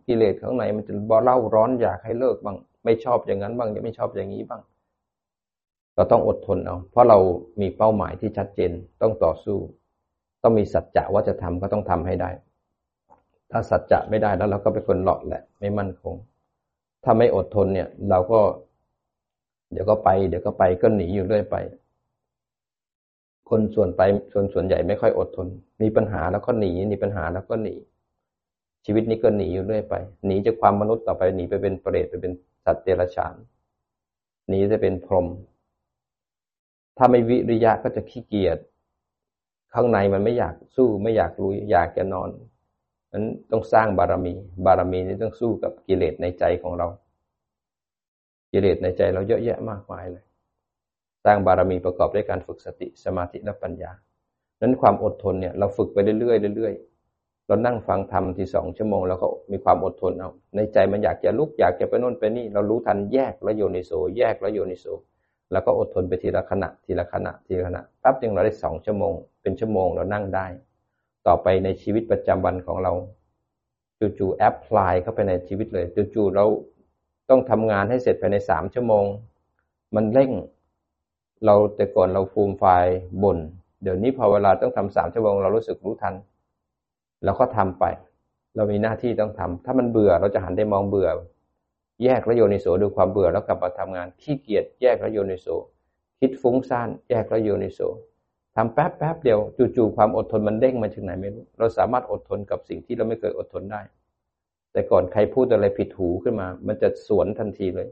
[0.06, 4.62] กิเลสข้างในมันจะบ่เล่าร้อนอยากให้เลิกบ้าง ไม่ชอบอย่างนั้นบ้างจะไม่ชอบอย่างนี้บ้าง
[5.98, 7.18] เราต้องอดทนเอา เพราะเรา
[7.60, 8.70] มีเป้าหมายที่ชัดเจน
[9.02, 9.58] ต้องต่อสู้
[10.42, 12.30] ต้องมีสัจจะว่าจะทำก็ต้องทำให้ได้
[13.50, 16.14] ถ้าสัจจะไม่ได้แล้วเราก็เป็นคนหลอกแหละ ไม่มั่นคง
[17.04, 18.40] ถ้าไม่อดทนเนี่ย เราก็
[19.72, 21.56] เดี๋ยวก็ไป เดี๋ยวก็ไปก็หนีอยู่เรื่อยไป
[23.50, 25.48] คนส่วนไปส่วนส่วนใหญ่ไม่ค่อยอดทน
[25.82, 27.74] มีปัญหาแล้วก็หนีมีปัญหาแล้วก็หนี
[28.84, 29.94] ชีวิตนี้ก็หนีอยู่เรื่อยไป
[30.26, 32.32] หนีจากความมนุษย์ต่อไปหนีไปเป็นเปรตไปเป็น
[32.64, 33.34] สัตว์เดรัจฉาน
[34.48, 35.26] หนีจะเป็นพรหม
[36.98, 38.58] ถ้าไม่วิริยะก็จะขี้เกียจ
[39.74, 42.28] ข้างในมันไม่อยากสู้ไม่อยากลุยอยากจะนอน
[43.12, 44.34] นั้นต้องสร้างบารมี
[44.66, 46.88] บารมีนี้ต้องสู้กับกิเลสในใจของเรา
[48.52, 50.24] กิเลสในใจเราเยอะแยะมากมายเลย
[51.24, 53.92] สร้างบารมีประกอบด้วยการฝึกสติสมาธิและปัญญา
[54.60, 64.86] นั้นความอดทนเนี่ยเราฝึกไปเรื่อยๆเรื่อยๆเรานั่งฟังธรรมที่สองชั่วโมงแล้วก็มีความอดทนเอาในใจมันอยากจะลุกอยากจะไปโน่นไปนี่ เรารู้ทันแยกแล้วโยนิโสแยกแล้วโยนิโส
[65.52, 70.46] แล้วก็อดทนไปทีละขณะทีละขณะทีละขณะแป๊บนึงเราได้สองชั่วโมง เป็นชั่วโมงเรานั่งได้
[71.26, 72.92] ต่อไปในชีวิตประจำวันของเรา
[74.18, 76.44] จู่ๆแอปพลายเข้าไปในชีวิตเลยจู่ๆเรา
[77.30, 79.04] ต้องทำงานให้เสร็จภายในสามชั่วโมง
[79.94, 80.30] มันเร่ง
[81.44, 83.38] เราแต่ก่อนเราฟูมไฟล์บ่น
[83.82, 86.14] เดี๋ยวนี้พอเวลาต้องทำสามชั่วโมงเรารู้สึกรู้ทัน
[87.24, 87.84] เราก็ทำไป
[88.56, 91.08] เรามีหน้าที่ต้องทำถ้ามันเบื่อเราจะหันได้มองเบื่อ
[92.04, 95.46] แยกระโยนิโสดูความเบื่อแล้วกลับมาทำงานขี้เกียจแยกระโยนิโส
[96.20, 97.80] คิดฟุ้งซ่านแยกระโยนิโส
[98.56, 99.40] ทำแป๊บแป๊บเดียว
[99.76, 103.82] จู่ๆความอดทนมันเด้งมาจากไหนไม่รู้เราสามารถอดทนกับสิ่งที่เราไม่เคยอดทนได้
[104.72, 107.88] แต่ก่อนใครพูดอะไรผิดหูขึ้นมา มันจะสวนทันทีเลย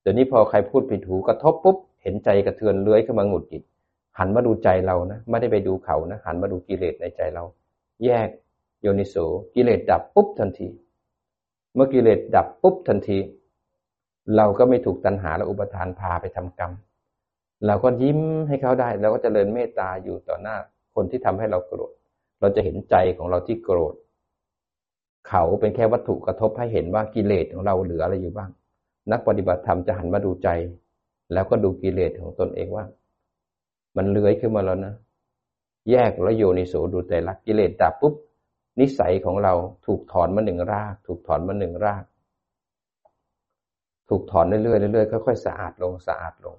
[0.00, 3.62] เดี๋ยวนี้พอใครพูดผิดหูกระทบปุ๊บเห็นใจกระเทือนเลื้อยขึ้นมาหงุดหงิด
[4.18, 7.44] หันมาดูใจเรานะ ไม่ได้ไปดูเขานะ หันมาดูกิเลสในใจเรา
[8.04, 8.28] แยก
[8.80, 9.16] โยนิโส
[9.54, 10.68] กิเลสดับปุ๊บทันที
[11.74, 13.18] เมื่อกิเลสดับปุ๊บทันที
[14.36, 16.72] เราก็ไม่ถูกตัณหาและอุปทานพาไปทำกรรม
[17.66, 20.56] เราก็ยิ้มให้เขาได้เราก็จเจริญเมตตาอยู่ต่อหน้า
[20.94, 21.92] คนที่ทำให้เราโกรธ
[22.40, 23.94] เราจะเห็นใจของเราที่โกรธ
[25.28, 28.50] เขาเป็นแค่วัตถุกระทบให้เห็นว่ากิเลสของเราเหลืออะไรอยู่บ้าง
[29.12, 30.48] นักปฏิบัติธรรมจะหันมาดูใจ
[31.32, 32.84] แล้วก็ดูกิเลสของตนเองว่า
[33.96, 34.94] มันเลื้อยขึ้นมาแล้วนะ
[35.90, 38.14] แยกแล้วโยนิโสดูใจรักกิเลสดับปุ๊บ
[38.80, 39.54] นิสัยของเรา
[39.86, 42.04] ถูกถอนมาหนึ่งราก ถูกถอนมาหนึ่งราก
[44.08, 46.56] ถูกถอนเรื่อยๆเรื่อยๆค่อยๆสะอาดลงสะอาดลง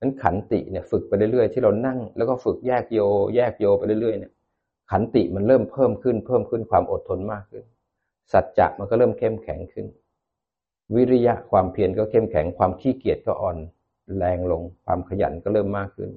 [0.00, 2.98] นั้นขันติเนี่ยฝึกไปเรื่อยๆที่เรานั่ง แล้วก็ฝึกแยกโย
[3.36, 4.32] แยกโยไปเรื่อยๆเนี่ย
[4.90, 7.64] ขันติมันเริ่มเพิ่มขึ้น เพิ่มขึ้นความอดทนมากขึ้น
[8.32, 9.86] สัจจะมันก็เริ่มเข้มแข็งขึ้น
[10.94, 13.56] วิริยะความเพียรก็เข้มแข็งความขี้เกียจก็อ่อน
[14.18, 16.10] แรงลง ความขยันก็เริ่มมากขึ้น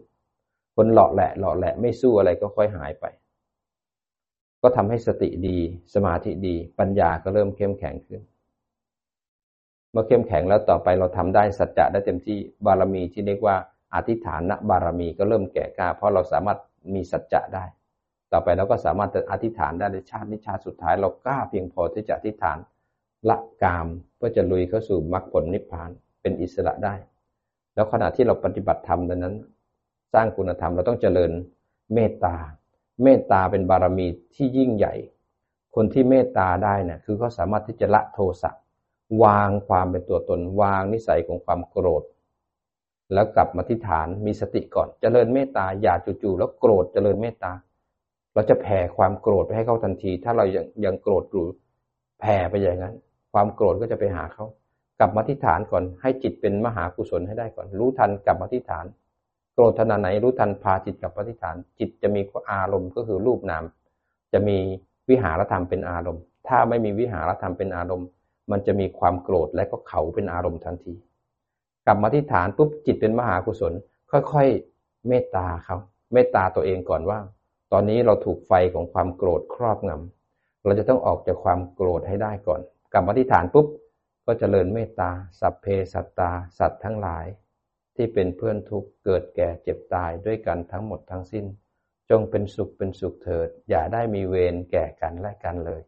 [0.76, 3.06] คนหล่อแหละหล่อแหละไม่สู้อะไรก็ค่อยหายไป
[4.62, 5.58] ก็ทำให้สติดี
[5.94, 8.22] สมาธิดี ปัญญาก็เริ่มเข้มแข็งขึ้น
[9.92, 13.56] เมื่อเข้มแข็งแล้วต่อไปเราทำได้สัจจะได้เต็มที่บารมีที่เรียกว่า
[13.96, 16.60] อธิฐานบารมีก็เริ่มแก่กล้า เพราะเราสามารถ
[16.94, 17.66] มีสัจจะได้
[18.32, 22.58] ต่อไปเราก็สามารถอธิษฐานได้ในชาตินิชาสุดท้ายเรากล้าเพียงพอที่จะอธิษฐาน
[23.30, 25.90] ละกามเพื่อจะลุยเข้าสู่มรรคผลนิพพาน
[26.22, 26.96] เป็นอิสระได้
[27.74, 29.36] แล้วขณะที่เราปฏิบัติธรรมดังนั้น
[30.14, 31.32] สร้างคุณธรรมเราต้องเจริญ
[31.94, 32.36] เมตตา
[33.04, 34.94] เมตตาเป็นบารมีที่ยิ่งใหญ่
[35.76, 38.52] คนที่เมตตาได้นี่ยคือเขาสามารถที่จะละโทสะ
[39.24, 42.04] วางความเป็นตัวตนวางนิสัยของความโกรธ
[43.14, 47.52] แล้วกลับมาที่ฐานมีสติก่อนจเจริญเมตตาอย่าจู่ๆแล้วโกรธจเจริญเมตตา
[48.34, 51.44] เราจะแผ่ความโกรธไปให้เขาทันที ถ้าเรายังยังโกรธอยู่
[52.20, 52.96] แผ่ไปอย่างนั้น
[53.34, 54.46] ความโกรธก็จะไปหาเขา
[55.00, 58.86] กลับมาที่ฐานก่อนให้จิตเป็นมหากุศลให้ได้ก่อน รู้ทันกลับมาที่ฐาน
[59.54, 63.64] โกรธขนาดไหนรู้ทันพาจิตกับปฏิฐาน จิตจะมีอารมณ์ก็คือรูปนาม
[64.34, 64.58] จะมี
[65.10, 68.08] วิหารธรรมเป็นอารมณ์ ถ้าไม่มีวิหารธรรมเป็นอารมณ์
[68.52, 70.94] มันจะมีความโกรธและก็เขาเป็นอารมณ์ทันที
[71.86, 73.74] กลับมาที่ฐานปุ๊บจิตเป็นมหากุศล
[74.12, 75.78] ค่อยๆ เมตตาเขา
[76.14, 77.20] เมตตาตัวเองก่อนว่า
[77.72, 82.60] ตอนนี้เราถูกไฟของความโกรธครอบงำเราจะต้องออกจากความโกรธให้ได้ก่อน
[82.92, 83.68] กลับมาที่ฐานปุ๊บ
[84.26, 85.10] ก็จเจริญเมตตา
[85.40, 87.26] สัพเพสัตตาสัตว์ทั้งหลาย
[87.96, 91.46] ที่เป็นเพื่อนทุกเกิดแก่เจ็บตายด้วยกันทั้งหมดทั้งสิ้น
[92.10, 95.82] จงเป็นสุขเป็นสุขเถิด อย่าได้มีเวรแก่กันและกันเลย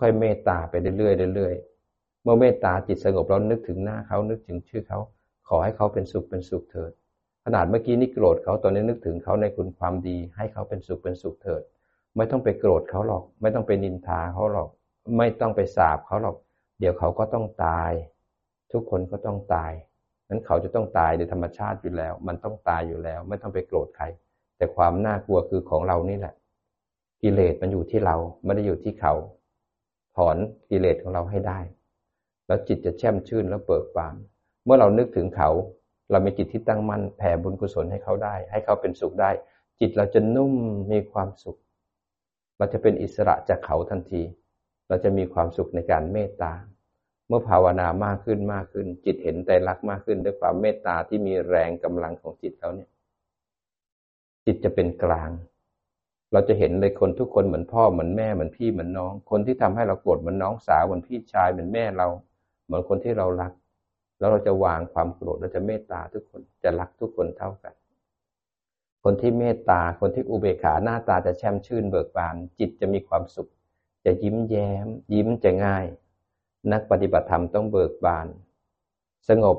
[0.00, 4.98] ค่อยๆเมตตาไปเรื่อยๆเรื่อยๆเมื่อเมตตาจิตสงบเรานึกถึงหน้าเขานึกถึงชื่อเขา
[5.48, 6.92] ขอให้เขาเป็นสุขเป็นสุขเถิด
[7.44, 11.62] ขนาดเมื่อกี้นี่โกรธเขาตอนนี้นึกถึงเขาในคุณความดี ให้เขาเป็นสุขเป็นสุขเถิด
[12.16, 14.68] ไม่ต้องไปโกรธเขาหรอก ไม่ต้องไปนินทาเขาหรอก
[15.16, 16.36] ไม่ต้องไปสาบเขาหรอก
[16.78, 17.90] เดี๋ยวเขาก็ต้องตาย
[18.72, 19.72] ทุกคนก็ต้องตาย
[20.28, 24.04] นั้นเขาจะต้องตายโดยธรรมชาติอยู่แล้ว มันต้องตายอยู่แล้ว ไม่ต้องไปโกรธใคร
[24.56, 26.34] แต่ความน่ากลัวคือของเรานี่แหละ
[27.22, 29.14] กิเลสมันอยู่ที่เราไม่ได้อยู่ที่เขา
[30.16, 30.36] ถอน
[30.70, 31.58] กิเลสของเราให้ได้
[32.46, 34.14] แล้วจิตจะแช่มชื่นแล้วเบิกบาน
[34.64, 35.50] เมื่อเรานึกถึงเขา
[36.10, 39.30] เรามีจิตที่ตั้งมั่นแผ่บุญกุศลให้เขาได้ ให้เขาเป็นสุขได้
[39.80, 40.54] จิตเราจะนุ่ม
[40.92, 41.58] มีความสุข
[42.58, 44.22] เราจะเป็นอิสระจากเขาทันที
[44.88, 46.52] เราจะมีความสุขในการเมตตา
[47.28, 52.90] เมื่อภาวนามากขึ้นมากขึ้น จิตเห็นใจรักมากขึ้น ด้วยความเมตตาที่มีแรงกำลังของจิตแล้วเนี่ย
[54.46, 55.30] จิตจะเป็นกลาง
[56.32, 62.08] เราจะเห็นเลยคนทุกคนเหมือนพ่อเหมือนแม่เหมือนพี่เหมือนน้อง คนที่ทำให้เราโกรธเหมือนน้องสาวเหมือนพี่ชายเหมือนแม่เรา
[62.66, 63.52] เหมือนคนที่เรารัก
[64.18, 67.74] แล้วเราจะวางความโกรธเราจะเมตตาทุกคนจะรักทุกคนเท่ากัน
[69.04, 73.50] คนที่เมตตาคนที่อุเบกขาหน้าตาจะแช่มชื่นเบิกบาน จิตจะมีความสุข
[74.04, 75.86] จะยิ้มแย้ม ยิ้มจะง่าย
[76.72, 78.26] นักปฏิบัติธรรมต้องเบิกบาน
[79.28, 79.58] สงบ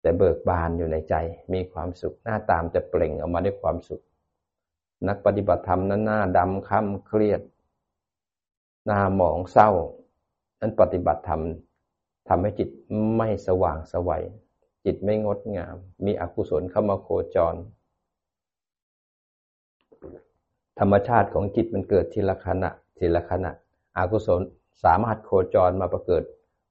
[0.00, 1.14] แต่เบิกบานอยู่ในใจ
[1.52, 4.02] มีความสุขหน้าตามจะเปล่งออกมาด้วยความสุข
[5.08, 7.40] นักปฏิบัติธรรมนั้นหน้าดำค่ำเครียด
[8.86, 9.70] หน้าหมองเศร้า
[10.60, 11.42] นั้นปฏิบัติธรรม
[12.28, 12.68] ทำให้จิต
[13.16, 14.24] ไม่สว่างสวัย
[14.84, 17.54] จิตไม่งดงาม มีอกุศลเข้ามาโคจร
[20.78, 23.50] ธรรมชาติของจิตมันเกิดทีละขณะทีละขณะ
[23.96, 24.42] อกุศล
[24.82, 26.24] สามารถโคจรมาประเกิด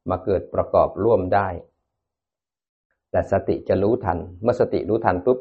[0.10, 1.48] มาเกิดประกอบร่วมได้
[3.12, 5.38] แต่สติจะรู้ทัน เมื่อสติรู้ทันปุ๊บ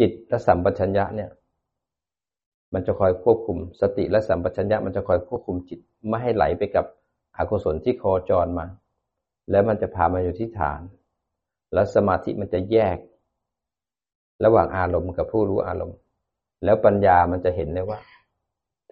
[0.00, 1.30] จิตและสัมปชัญญะเนี่ย
[2.74, 6.86] มันจะคอยควบคุม สติและสัมปชัญญะมันจะคอยควบคุมจิตไม่ให้ไหลไปกับ
[7.38, 8.66] อกุศลที่โคจรมา
[9.50, 10.80] แล้วมันจะพามาอยู่ที่ฐาน
[11.72, 12.98] แล้วสมาธิมันจะแยก
[14.44, 15.98] ระหว่างอารมณ์กับผู้รู้อารมณ์
[16.64, 17.98] แล้วปัญญามันจะเห็นได้ว่า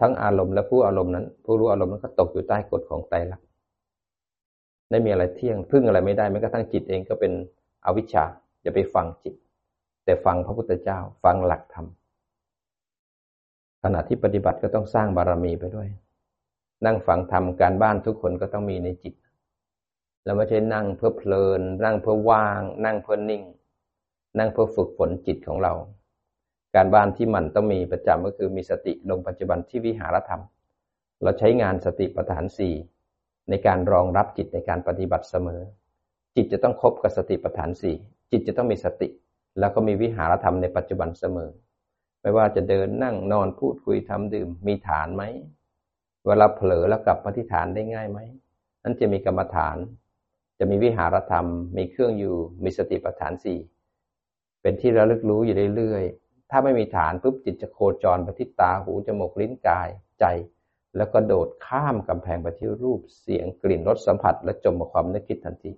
[0.01, 3.47] ทั้งอารมณ์และผู้อารมณ์นั้น ผู้รู้อารมณ์นั้นก็ตกอยู่ใต้กฎของไตรลักษณ์
[4.91, 7.33] ไม่มีอะไรเที่ยงพึ่งอะไรไม่ได้แม้กระทั่งจิตเองก็เป็น
[7.85, 8.25] อวิชชา
[8.63, 9.35] อย่าไปฟังจิต
[10.05, 11.87] แต่ฟังพระพุทธเจ้าฟังหลักธรรม
[13.83, 15.89] ขณะที่ปฏิบัติก็ต้องสร้างบารมีไปด้วย
[16.87, 19.15] นั่งฟังธรรมการบ้านทุกคนก็ต้องมีในจิต
[20.25, 23.43] แล้วไม่ใช่นั่งเพื่อเพลิน นั่งเพื่อว่าง นั่งเพื่อนิ่ง
[24.39, 25.73] นั่งเพื่อฝึกฝนจิตของเรา
[26.75, 30.43] การบ้านที่มันต้องมีประจำก็คือมีสติลงปัจจุบันที่วิหารธรรม
[31.23, 32.75] เราใช้งานสติปัฏฐานสี่
[33.51, 35.61] ในการรองรับจิตในการปฏิบัติเสมอ
[36.37, 37.97] จิตจะต้องคบกับสติปัฏฐานสี่
[38.31, 39.09] จิตจะต้องมีสติ
[39.59, 41.51] แล้วก็มีวิหารธรรมในปัจจุบันเสมอ
[42.21, 45.23] ไม่ว่าจะเดินนั่งนอนพูดคุยทำดื่ม มีฐานไหม
[46.27, 48.19] เวลาเผลอแล้วกลับมาที่ฐานได้ง่ายไหม
[48.83, 49.77] นั่นจะมีกรรมฐาน
[50.59, 53.59] จะมีวิหารธรรม มีเครื่องอยู่ มีสติปัฏฐานสี่
[54.63, 56.05] เป็นที่ระลึกรู้อยู่เรื่อย
[56.51, 59.89] ถ้าไม่มีฐานปุ๊บจิตจะโคจรไปที่ตาหูจมูกลิ้นกาย
[60.21, 60.25] ใจ
[60.97, 65.73] แล้วก็โดดข้ามกำแพงไปที่รูปเสียงกลิ่นรสสัมผัส และจมมาความนึกคิดทันที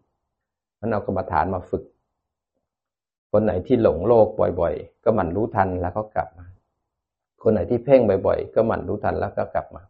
[0.81, 1.85] มันเอากรรมฐานมาฝึก
[3.33, 4.27] คนไหนที่หลงโลก
[4.61, 6.47] บ่อยๆ ก็หมั่นรู้ทันแล้วก็กลับมา
[7.43, 9.83] คนไหนที่เพ่งบ่อยๆ ก็หมั่นรู้ทันแล้วก็กลับมา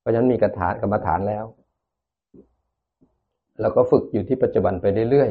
[0.00, 1.44] เพราะฉะนั้นมีกระฐานกรรมฐานแล้ว
[3.60, 5.30] เราก็ฝึกอยู่ที่ปัจจุบันไปเรื่อย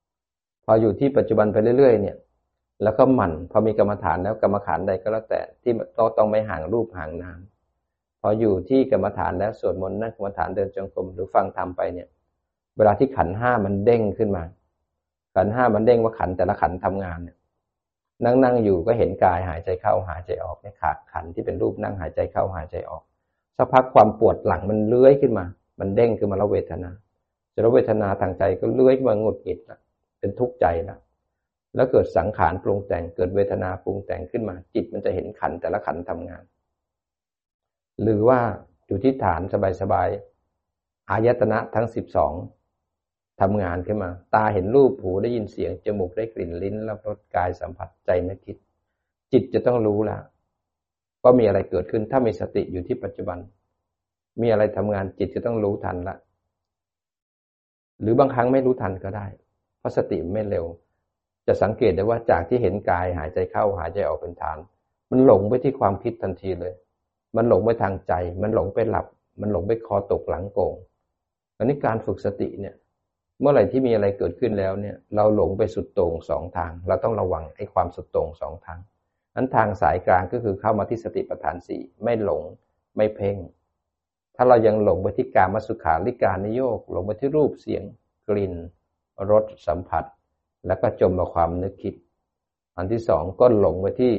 [0.00, 2.16] ๆ พออยู่ที่ปัจจุบันไปเรื่อยๆ เนี่ย
[2.82, 7.40] แล้วก็หมั่นพอมีกรรมฐานแล้วกรรมฐานใดก็แล้วแต่ที่ต้องต้องไม่ห่างรูปห่างนาม
[8.20, 12.08] พออยู่ที่กรรมฐานแล้วสวดมนต์นั่งกรรมฐานเดินจงกรมหรือฟังธรรมไปเนี่ย
[12.76, 14.42] เวลาที่ขันห้ามันเด้งขึ้นมา
[15.36, 17.36] ขันห้ามันเด้งว่าขันแต่ละขันทำงานเนี่ย
[18.24, 23.02] นั่งนั่งอยู่ก็เห็นกายหายใจเข้าหายใจออกเนี่ยขาดขันที่เป็นรูปนั่งหายใจเข้าหายใจออก
[23.56, 25.44] สักพักความปวดหลังมันเลื้อยขึ้นมา
[25.80, 26.90] มันเด้งขึ้นมาแล้วเวทนา
[27.54, 29.78] จะเวทนาทางใจก็เลื้อยมาหงุดหงิดละ
[30.18, 30.96] เป็นทุกข์ใจละ
[31.74, 36.44] แล้วเกิดสังขารปรุงแต่งเกิดเวทนาปรุงแต่งขึ้นมา จิตมันจะเห็นขันแต่ละขันทำงาน
[38.02, 38.40] หรือว่า
[38.86, 39.40] อยู่ที่ฐาน
[39.82, 42.32] สบายๆอายตนะทั้งสิบสอง
[43.40, 48.56] ทำงานขึ้นมา ตาเห็นรูปหูได้ยินเสียงจมูกได้กลิ่นลิ้นแล้วรสกายสัมผัสใจนึกคิด
[49.32, 50.22] จิตจะต้องรู้ล้ว
[51.22, 53.38] ว่ามีอะไรเกิดขึ้นถ้ามีสติอยู่ที่ปัจจุบัน
[54.40, 56.16] มีอะไรทำงานจิตจะต้องรู้ทันละ
[58.00, 59.26] หรือบางครั้งไม่รู้ทันก็ได้
[59.78, 60.66] เพราะสติไม่เร็ว
[61.46, 64.58] จะสังเกตได้ว่าจากที่เห็นกายหายใจเข้าหายใจออกเป็นฐาน
[65.10, 66.74] มันหลงไปที่ความคิดทันทีเลย
[67.36, 69.06] มันหลงไปทางใจ มันหลงไปหลับ
[69.40, 70.74] มันหลงไปคอตกหลังโกง
[71.58, 72.74] อันนี้การฝึกสติเนี่ย
[73.40, 78.80] เมื่อไหร่ที่มีอะไรเกิดขึ้นแล้วเนี่ย เราหลงไปสุดโต่งสองทาง เราต้องระวังไอ้ความสุดโต่งสองทาง
[79.36, 82.42] นั้นทางสายกลางก็คือเข้ามาที่สติปัฏฐานสี่ไม่หลง
[82.96, 83.36] ไม่เพ่ง
[84.36, 87.82] ถ้าเรายังหลงไปที่การมสุขาริการนิโยกหลงไปที่รูปเสียง
[88.28, 88.54] กลิ่น
[89.30, 90.04] รสสัมผัส
[90.66, 91.94] แล้วก็จมมาความนึกคิด
[92.76, 94.12] อันที่สองก็หลงไปที่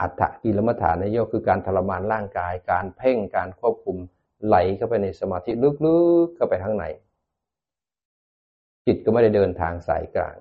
[0.00, 3.96] อัตถกิลมัฐานโยคือการทรมานร่างกาย การเพ่งการควบคุม
[4.46, 6.84] ไหลเข้าไปในสมาธิลึกๆเข้าไปข้างใน
[8.86, 10.36] จิตก็ไม่ได้เดินทางสายกลาง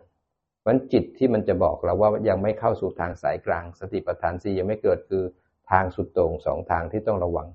[0.65, 5.23] มันจิตที่มันจะบอกเราว่ายังไม่เข้าสู่ทางสายกลาง สติปัฏฐานสี่ยังไม่เกิดคือ
[5.71, 7.47] ทางสุดโต่งสองทางที่ต้องระวัง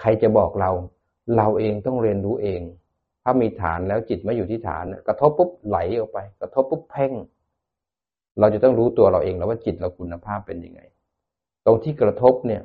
[0.00, 0.70] ใครจะบอกเรา
[1.36, 2.62] เราเองต้องเรียนรู้เอง
[3.24, 7.12] ถ้ามีฐานแล้วจิตไม่อยู่ที่ฐาน กระทบปุ๊บไหลออกไป กระทบปุ๊บเพ่ง
[8.40, 10.80] เราจะต้องรู้ตัวเราเองแล้วว่าจิตเราคุณภาพเป็นยังไง
[11.64, 12.62] ตรงที่กระทบเนี่ย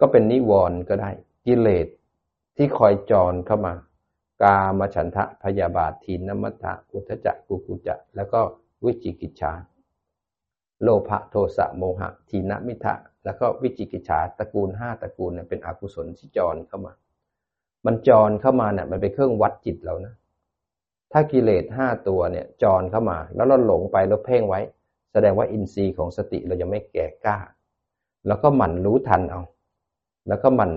[0.00, 1.10] ก็เป็นนิวรณ์ก็ได้
[1.46, 1.86] กิเลส
[2.56, 3.74] ที่คอยจรเข้ามา
[4.42, 8.40] กามฉันทะพยาบาททีนมัตตะอุทจักกุกุจะ แล้วก็
[8.84, 9.52] วิจิกิจฉา
[10.82, 16.92] โลภะโทสะโมหะ ทีนมิทะ แล้วก็วิจิกิจฉาตระกูลห้าตระกูลเนี่ยเป็นอกุศลที่จรเข้ามา
[17.86, 20.14] มันจรเข้ามาเนี่ยมันเป็นเครื่องวัดจิตเรานะ
[21.12, 24.60] ถ้ากิเลสห้าตัวเนี่ยจรเข้ามา แล้วเราหลงไปแล้วเพ่งไว้
[25.12, 27.38] แสดงว่าอินทรีย์ของสติเรายังไม่แก่กล้า
[28.26, 29.40] แล้วก็หมั่นรู้ทันเอา
[30.28, 30.72] แล้วก็หมั่น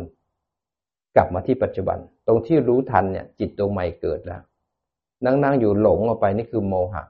[1.15, 4.41] กลับมาที่ปัจจุบัน ตรงที่รู้ทันเนี่ย จิตตัวใหม่เกิดแล้ว
[5.25, 7.03] นั่งนั่งอยู่หลงออกไปนี่คือโมหะ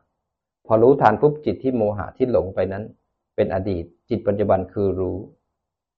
[0.65, 2.83] พอรู้ทันปุ๊บจิตที่โมหะที่หลงไปนั้น
[3.35, 5.17] เป็นอดีต จิตปัจจุบันคือรู้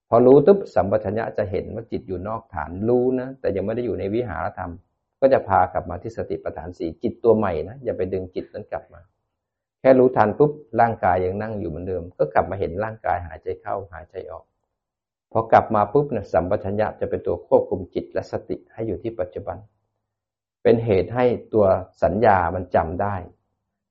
[0.09, 4.71] พอรู้ปุ๊บสัมปชัญญะจะเห็นว่าจิตอยู่นอกฐานรู้นะแต่ยังไม่ได้อยู่ในวิหารธรรม
[5.19, 9.01] ก็จะพากลับมาที่สติปัฏฐานสี่จิตตัวใหม่นะอย่าไปดึงจิตนั้นกลับมา
[9.79, 14.43] แค่รู้ทันปุ๊บร่างกายยังนั่งอยู่เหมือนเดิม ก็กลับมาเห็นร่างกายหายใจเข้าหายใจออก
[15.31, 19.57] พอกลับมาปุ๊บเนี่ยสัมปชัญญะจะเป็นตัวควบคุมจิตและสติให้อยู่ที่ปัจจุบัน
[20.63, 21.65] เป็นเหตุให้ตัว
[22.03, 23.15] สัญญามันจำได้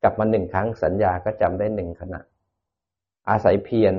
[0.03, 2.21] กลับมาหนึ่งครั้งสัญญาก็จำได้หนึ่งขณะ
[3.29, 3.95] อาศัยเพียร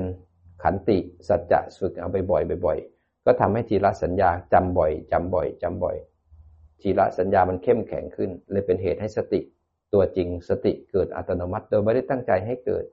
[0.62, 2.78] ขันติสัจจะฝึกเอาไปบ่อยบ่อย
[3.26, 5.96] ก็ทำให้ทีละสัญญาจำบ่อยจำบ่อยจำบ่อย
[6.80, 9.40] ทีละสัญญามันเข้มแข็งขึ้น เลยเป็นเหตุให้สติ
[9.92, 12.84] ตัวจริงสติเกิดอัตโนมัติโดยไม่ได้ตั้งใจให้เกิด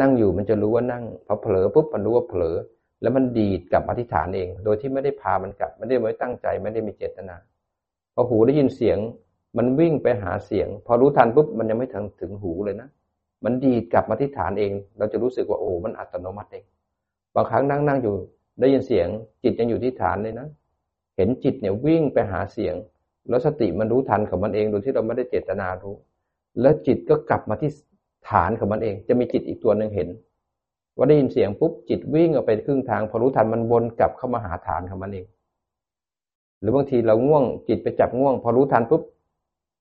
[0.00, 2.56] นั่งอยู่มันจะรู้ว่านั่งพอเผลอปุ๊บมันรู้ว่าเผลอ
[3.02, 7.36] แล้วมันดีดกลับมาที่ฐานเอง โดยที่ไม่ได้พามันกลับไม่ได้ไม่ตั้งใจไม่ได้มีเจตนา
[8.14, 8.98] พอหูได้ยินเสียง
[9.56, 12.88] มันวิ่งไปหาเสียง พอรู้ทันปุ๊บมันยังไม่ถึงถึงหูเลยนะ
[13.44, 16.64] มันดีดกลับมาที่ฐานเอง เราจะรู้สึกว่าโอ้มันอัตโนมัติเอง
[17.34, 18.14] บางครั้งนั่งนั่งอยู่
[18.60, 19.08] ได้ยินเสียง
[19.44, 20.48] จิตยังอยู่ที่ฐานเลยนะ
[21.16, 22.74] เห็นจิตเนี่ยวิ่งไปหาเสียง
[23.28, 25.94] แล้วสติมันรู้ทันของมันเองโดยที่เราไม่ได้เจตนารู้
[26.60, 27.70] แล้วจิตก็กลับมาที่
[28.30, 30.08] ฐานของมันเอง จะมีจิตอีกตัวหนึ่งเห็น
[30.96, 35.26] ว่าได้ยินเสียงปุ๊บจิตวิ่งออกไปครึ่งทางพอรู้ทันมันวนกลับเข้ามาหาฐานของมันเอง
[36.60, 39.02] หรือบางทีเราง่วงจิตไปจับง่วง พอรู้ทันปุ๊บ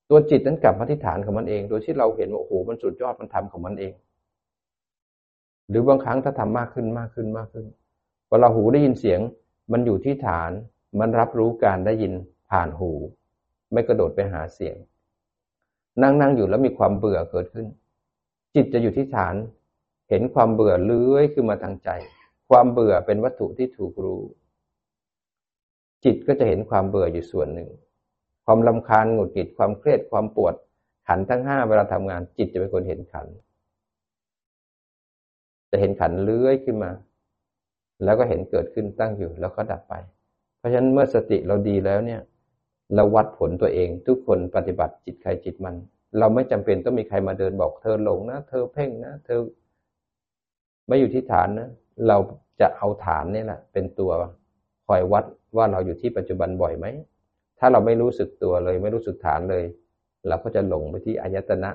[0.10, 3.94] ตัวจิตนั้นกลับมาที่ฐานของมันเอง โดยที่เราเห็นว่าโอ้โหมันสุดยอดมันทำของมันเอง
[5.70, 7.66] หรือบางครั้งถ้าทำมากขึ้นมากขึ้นมากขึ้น
[8.28, 9.20] พอเราหูได้ยินเสียง
[9.72, 10.52] มันอยู่ที่ฐาน
[11.00, 12.14] มันรับรู้การได้ยิน
[12.50, 12.92] ผ่านหู
[13.74, 14.76] ไม่กระโดดไปหาเสียง
[16.02, 17.68] นั่งนั่งอยู่แล้วมีความเบื่อเกิดขึ้น
[18.56, 19.36] จิตจะอยู่ที่ฐาน
[20.10, 21.90] เห็นความเบื่อเลื้อยขึ้นมาทางใจ
[22.50, 24.22] ความเบื่อเป็นวัตถุที่ถูกรู้
[26.04, 27.70] จิตก็จะเห็นความเบื่ออยู่ส่วนหนึ่ง
[28.50, 30.56] ความลำคาญหงุดหงิดความเครียดความปวด
[31.08, 33.28] ขันทั้งห้าเวลาทำงานจิตจะเป็นคนเห็นขัน
[35.72, 36.92] จะเห็นขันเลื้อยขึ้นมา
[38.04, 39.94] แล้วก็เห็นเกิดขึ้นตั้งอยู่ แล้วก็ดับไป
[40.58, 42.22] เพราะฉะนั้นเมื่อสติเราดีแล้วเนี่ย
[42.96, 45.76] เราวัดผลตัวเองทุกคนปฏิบัติจิตใครจิตมัน
[46.20, 49.40] เราไม่จำเป็นต้องมีใครมาเดินบอก เธอหลงนะเธอเพ่งนะเธอ
[50.88, 51.70] ไม่อยู่ที่ฐานนะ
[52.08, 52.18] เรา
[52.60, 54.12] จะเอาฐานนี่แหละเป็นตัว
[54.88, 55.26] คอยวัด
[55.58, 56.86] ว่าเราอยู่ที่ปัจจุบันบ่อยไหม
[57.60, 59.64] ถ้าเราไม่รู้สึกตัวเลย ไม่รู้สึกฐานเลย
[60.28, 61.72] เราก็จะหลงไปที่อายตนะ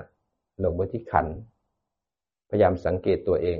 [0.61, 1.27] หลงไปที่ขัน
[2.49, 3.59] พยายามสังเกตตัวเอง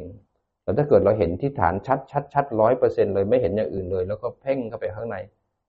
[0.64, 5.18] แต่ถ้าเกิดเราเห็นที่ฐานชัดชัดชัดร้อยเปอร์เซ็นเลยไม่เห็นอย่างอื่นเลย แล้วก็เพ่งเข้าไปข้างใน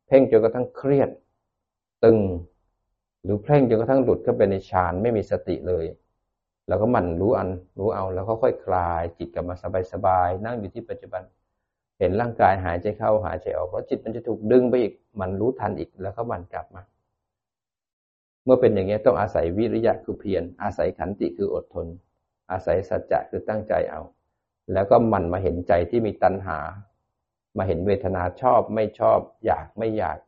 [0.06, 1.10] เพ่งจนกระทั่งเครียด
[2.04, 2.18] ตึง
[3.24, 5.84] หรือเพ่งจนกระทั่งหลุดเข้าไปในฌานไม่มีสติเลย
[6.68, 9.54] เราก็มันรู้อันรู้เอาแล้วก็ค่อยคลายจิตกลับมา
[9.92, 11.22] สบายๆนั่งอยู่ที่ปัจจุบัน
[11.98, 16.82] เห็นร่างกายหายใจเข้าหายใจออกเพราะจิตมันจะถูกดึงไปอีก มันรู้ทันอีกแล้วก็มันกลับมา
[18.44, 21.86] เมื่อเป็นอย่างนี้ต้องอาศัยวิริยะคือเพียรอาศัยขันติคืออดทน
[22.52, 24.02] อาศัยสัจจะคือตั้งใจเอา
[24.72, 26.58] แล้วก็มันมาเห็นใจที่มีตัณหา
[27.56, 30.18] มาเห็นเวทนาชอบไม่ชอบ อยากไม่อยาก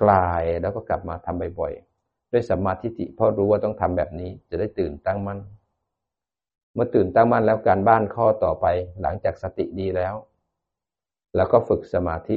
[0.00, 5.38] คลายแล้วก็กลับมาทำบ่อยๆด้วยสัมมาทิฏฐิเพราะรู้ว่าต้องทำแบบนี้จะได้ตื่นตั้งมั่น
[6.74, 8.66] เมื่อตื่นตั้งมั่นแล้วการบ้านข้อต่อไป
[9.02, 10.14] หลังจากสติดีแล้ว
[11.36, 12.36] แล้วก็ฝึกสมาธิ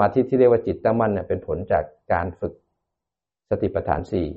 [0.00, 2.52] มาธิที่เรียกว่าจิตตั้งมั่นเนี่ยเป็นผลจากการฝึก
[3.50, 4.28] สติปัฏฐานสี่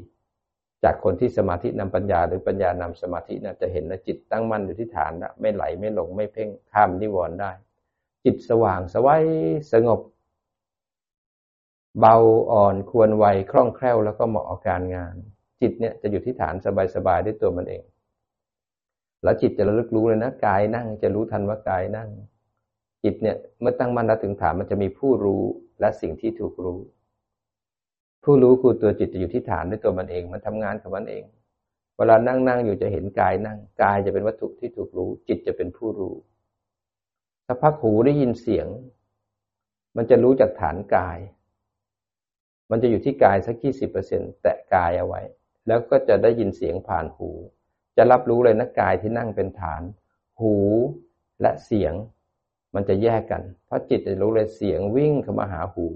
[0.84, 7.52] จากคนที่สมาธินำปัญญาหรือปัญญานำสมาธิเนี่ยจะเห็นว่าจิตตั้งมั่นอยู่ที่ฐานนะไม่ไหลไม่หลงไม่เพ่งข้ามนิวรณ์ได้
[8.24, 9.26] จิตสว่างสวัย
[9.74, 10.02] สงบ
[12.00, 12.16] เบา
[12.52, 15.16] อ่อนควรไวคล่องแคล่วแล้วก็เหมาะกับการงาน
[15.62, 16.56] จิตเนี่ยจะอยู่ที่ฐาน
[16.96, 17.84] สบายๆด้วยตัวมันเอง
[19.24, 22.10] แล้วจิตจะระลึกรู้เลยนะกายนั่งจะรู้ทันว่ากายนั่ง
[23.06, 25.44] จิตเนี่ยเมื่อตั้งมั่นแล้วถึงฐานมันจะมีผู้รู้
[25.80, 26.80] และสิ่งที่ถูกรู้
[28.24, 31.24] ผู้รู้คือตัวจิตจะอยู่ที่ฐานด้วยตัวมันเอง มันทำงานของมันเอง
[31.98, 36.16] เวลานั่งนั่งอยู่จะเห็นกายนั่งกายจะเป็นวัตถุที่ถูกรู้ จิตจะเป็นผู้รู้
[37.46, 38.68] ถ้าพักหูได้ยินเสียง
[39.98, 41.18] มันจะรู้จากฐานกาย
[42.72, 45.22] มันจะอยู่ที่กายสักยี่สิบเปอร์เซ็นแตะกายเอาไว้
[45.68, 47.30] แล้วก็จะได้ยินเสียงผ่านหู
[47.98, 49.82] จะรับรู้เลยนะกายที่นั่งเป็นฐาน
[50.40, 50.56] หู
[51.42, 51.94] และเสียง
[52.76, 55.88] มันจะแยกกัน เพราะจิตจะรู้เลยเสียงวิ่งเข้ามาหาหู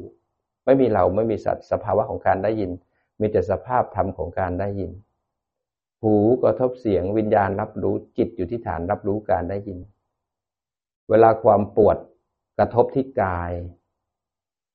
[0.66, 2.72] ไม่มีเราไม่มีสัตว์สภาวะของการได้ยิน
[3.20, 4.92] มีแต่สภาพธรรมของการได้ยิน
[6.04, 9.80] หูกระทบเสียงวิญญาณรับรู้จิตอยู่ที่ฐานรับรู้การได้ยิน
[11.10, 11.98] เวลาความปวด
[12.58, 13.52] กระทบที่กาย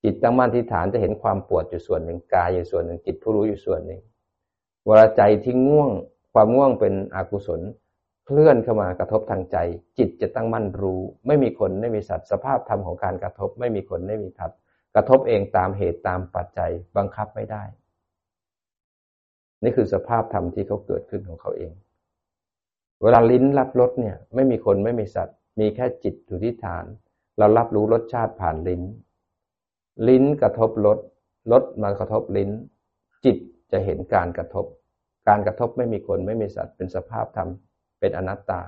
[0.03, 4.01] จิตตั้งมั่นที่ฐานจะเห็นความปวดอยู่ส่วนหนึ่งกายอยู่ส่วนหนึ่งจิตผู้รู้อยู่ส่วนหนึ่ง
[4.87, 5.91] เวลาใจที่ง่วง
[6.33, 7.61] ความง่วงเป็นอกุศล
[8.27, 9.57] เคลื่อนเข้ามากระทบทางใจ
[9.99, 14.51] จิตจะตั้งมั่นรู้ ไม่มีคนไม่มีสัตว์สภาพธรรมของการกระทบ ไม่มีคนไม่มีทัด
[14.95, 17.63] กระทบเองตามเหตุตามปัจจัยบังคับไม่ได้
[19.63, 21.73] นี่คือสภาพธรรมที่เขาเกิดขึ้นของเขาเอง
[23.03, 26.85] เวลาลิ้นรับรสเนี่ยไม่มีคนไม่มีสัตว์ มีแค่จิตอยู่ที่ฐาน
[27.39, 28.83] เรารับรู้รสชาติผ่านลิ้น
[30.09, 30.99] ลิ้นกระทบรส
[31.53, 32.51] รสมากระทบลิ้น
[33.25, 33.37] จิต
[33.73, 34.67] จะเห็นการกระทบ
[35.29, 37.49] การกระทบไม่มีคนไม่มีสัตว์เป็นสภาพธรรม
[38.05, 38.61] เป็นอนัตตา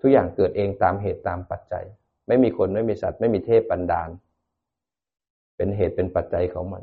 [0.00, 1.84] ทุกอย่างเกิดเองตามเหตุตามปัจจัย
[2.26, 4.08] ไม่มีคนไม่มีสัตว์ไม่มีเทพบันดาล
[5.56, 6.82] เป็นเหตุเป็นปัจจัยของมัน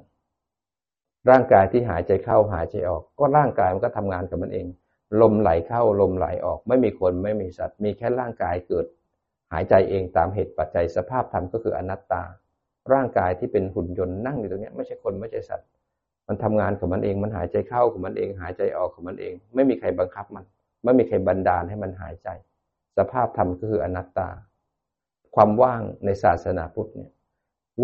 [1.30, 4.68] ร่างกายที่หายใจเข้าหายใจออก ก็ร่างกายมันก็ทำงานกับมันเอง
[5.22, 8.86] ลมไหลเข้าลมไหลออก ไม่มีคนไม่มีสัตว์ มีแค่ร่างกายเกิด
[9.52, 12.24] หายใจเองตามเหตุปัจจัยสภาพธรรมก็คืออนัตตา
[12.94, 15.68] ร่างกายที่เป็นหุ่นยนต์นั่งอยู่ตรงนี้ไม่ใช่คนไม่ใช่สัตว์
[16.28, 20.46] มันทำงานของมันเอง มันหายใจเข้าของมันเอง หายใจออกของมันเอง ไม่มีใครบังคับมัน
[20.86, 22.30] ไม่มีใครบันดาลให้มันหายใจ
[22.98, 24.30] สภาพธรรมก็คืออนัตตา
[25.36, 27.12] ความว่างในศาสนาพุทธเนี่ย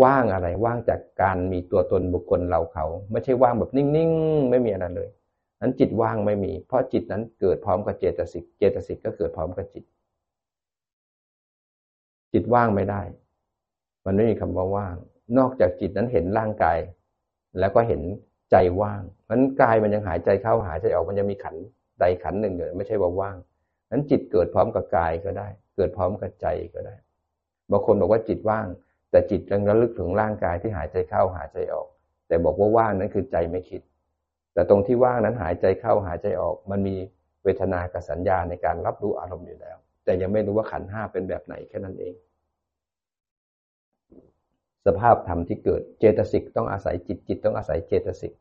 [0.02, 5.08] ว่างอะไรว่างจากการมีตัวตนบุคคลเราเขา ไม่ใช่ว่างแบบนิ่งๆ ไม่มีอะไรเลย
[5.60, 9.84] นั้นจิตว่างไม่มี เพราะจิตนั้นเกิดพร้อมกับเจตสิก เจตสิกก็เกิดพร้อมกับจิต
[12.32, 13.02] จิตว่างไม่ได้
[14.06, 14.96] มันไม่มีคำว่าว่าง
[15.38, 16.78] นอกจากจิตนั้นเห็นร่างกาย
[17.58, 18.02] แล้วก็เห็น
[18.50, 21.56] ใจว่างมันกายมันยังหายใจเข้าหายใจออกมันยังมีขัน
[22.02, 23.36] ใดขันหนึ่งอยู่ไม่ใช่ว่าว่าง
[23.90, 26.96] นั้นจิตเกิดพร้อมกับกายก็ได้ เกิดพร้อมกับใจก็ได้
[27.70, 28.66] บางคนบอกว่าจิตว่าง
[29.10, 31.88] แต่จิตยังระลึกถึงร่างกายที่หายใจเข้าหายใจออก
[32.28, 33.82] แต่บอกว่าว่างนั้นคือใจไม่คิด
[34.54, 36.96] แต่ตรงที่ว่างนั้นหายใจเข้าหายใจออก มันมี
[37.44, 42.14] เวทนากับสัญญาในการรับรู้อารมณ์อยู่แล้ว แต่ยังไม่รู้ว่าขันห้าเป็นแบบไหนแค่นั้นเอง
[44.86, 48.32] สภาพธรรมที่เกิดเจตสิกต้องอาศัยจิตจิตต้องอาศัยเจตสิก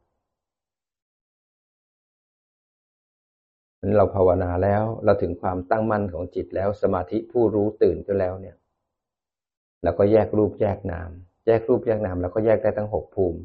[3.97, 8.55] เราภาวนาแล้วเราถึงความตั้งมั่นของจิตแล้วสมาธิผู้รู้ตื่นก็แล้วเนี่ย
[9.83, 11.09] เราก็แยกรูปแยกนาม
[11.47, 13.41] แยกรูปแยกนามแล้วก็แยกได้ทั้งหกภูมิ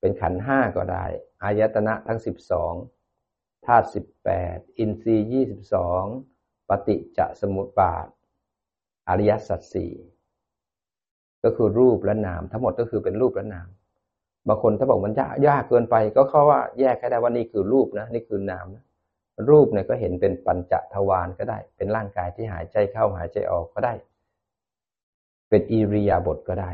[0.00, 1.04] เป็นขันห้าก็ได้
[1.42, 2.74] อายตนะทั้งสิบสอง
[3.66, 6.02] ธาตุสิบแปดอินทรีย์ยี่สิบสอง
[6.68, 8.06] ปฏิจจสมุปบาท
[9.08, 9.92] อริยสัจสี่
[11.44, 13.68] ก็คือรูปและนาม ทั้งหมดก็คือเป็นรูปและนาม
[14.48, 18.85] บางคนถ้าบอกมันยากยากเกินไป ก็เขาว่าแยกแค่ได้ว่านี่คือรูปนะ นี่คือนามนะ
[19.48, 23.94] รูปเนี่ยก็เห็นเป็นปัญจทวารก็ได้ เป็นร่างกายที่หายใจเข้าหายใจออกก็ได้
[25.48, 26.70] เป็นอิริยาบถก็ได้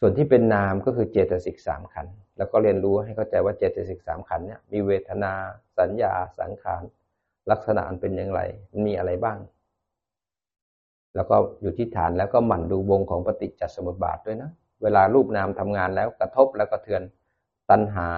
[0.00, 5.32] ส่วนที่เป็นนามก็คือเจตสิกสามขันแล้วก็เรียนรู้ให้เข้าใจว่าเจตสิกสามขันเนี่ยมีเวทนา
[5.78, 6.82] สัญญา สังขาร
[7.50, 8.40] ลักษณะเป็นอย่างไร
[8.70, 9.38] มันมีอะไรบ้าง
[11.14, 14.50] แล้วก็อยู่ที่ฐานแล้วก็หมั่นดูวงของปฏิจจสมุปบาทด้วยนะ
[14.82, 17.02] เวลารูปนามทำงานแล้วกระทบแล้วก็เทือน
[17.70, 18.08] ตัณหา